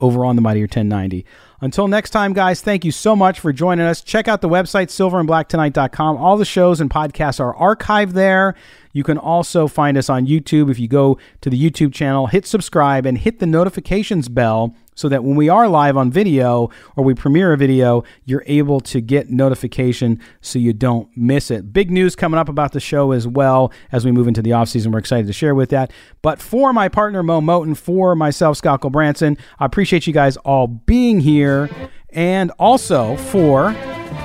over 0.00 0.24
on 0.24 0.36
the 0.36 0.42
Mightier 0.42 0.62
1090. 0.62 1.26
Until 1.60 1.88
next 1.88 2.10
time, 2.10 2.34
guys, 2.34 2.60
thank 2.60 2.84
you 2.84 2.92
so 2.92 3.16
much 3.16 3.40
for 3.40 3.52
joining 3.52 3.84
us. 3.84 4.00
Check 4.00 4.28
out 4.28 4.40
the 4.40 4.48
website, 4.48 4.86
silverandblacktonight.com. 4.86 6.16
All 6.18 6.36
the 6.36 6.44
shows 6.44 6.80
and 6.80 6.88
podcasts 6.88 7.40
are 7.40 7.54
archived 7.56 8.12
there. 8.12 8.54
You 8.92 9.04
can 9.04 9.18
also 9.18 9.66
find 9.66 9.96
us 9.96 10.08
on 10.08 10.26
YouTube. 10.26 10.70
If 10.70 10.78
you 10.78 10.88
go 10.88 11.18
to 11.40 11.50
the 11.50 11.70
YouTube 11.70 11.92
channel, 11.92 12.26
hit 12.26 12.46
subscribe 12.46 13.06
and 13.06 13.18
hit 13.18 13.38
the 13.38 13.46
notifications 13.46 14.28
bell 14.28 14.74
so 14.94 15.08
that 15.08 15.22
when 15.22 15.36
we 15.36 15.48
are 15.48 15.68
live 15.68 15.96
on 15.96 16.10
video 16.10 16.70
or 16.96 17.04
we 17.04 17.14
premiere 17.14 17.52
a 17.52 17.56
video, 17.56 18.02
you're 18.24 18.42
able 18.46 18.80
to 18.80 19.00
get 19.00 19.30
notification 19.30 20.20
so 20.40 20.58
you 20.58 20.72
don't 20.72 21.08
miss 21.16 21.52
it. 21.52 21.72
Big 21.72 21.88
news 21.88 22.16
coming 22.16 22.36
up 22.36 22.48
about 22.48 22.72
the 22.72 22.80
show 22.80 23.12
as 23.12 23.26
well 23.26 23.72
as 23.92 24.04
we 24.04 24.10
move 24.10 24.26
into 24.26 24.42
the 24.42 24.52
off 24.52 24.68
season. 24.68 24.90
We're 24.90 24.98
excited 24.98 25.28
to 25.28 25.32
share 25.32 25.54
with 25.54 25.70
that. 25.70 25.92
But 26.20 26.40
for 26.40 26.72
my 26.72 26.88
partner 26.88 27.22
Mo 27.22 27.40
Moton, 27.40 27.76
for 27.76 28.16
myself, 28.16 28.56
Scott 28.56 28.80
Branson, 28.90 29.38
I 29.60 29.66
appreciate 29.66 30.08
you 30.08 30.12
guys 30.12 30.36
all 30.38 30.66
being 30.66 31.20
here 31.20 31.70
and 32.10 32.50
also 32.58 33.16
for 33.16 33.72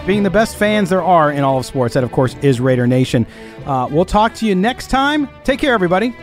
being 0.05 0.23
the 0.23 0.29
best 0.29 0.55
fans 0.55 0.89
there 0.89 1.03
are 1.03 1.31
in 1.31 1.43
all 1.43 1.59
of 1.59 1.65
sports. 1.65 1.93
That, 1.93 2.03
of 2.03 2.11
course, 2.11 2.35
is 2.41 2.59
Raider 2.59 2.87
Nation. 2.87 3.25
Uh, 3.65 3.87
we'll 3.89 4.05
talk 4.05 4.33
to 4.35 4.45
you 4.45 4.55
next 4.55 4.87
time. 4.87 5.29
Take 5.43 5.59
care, 5.59 5.73
everybody. 5.73 6.13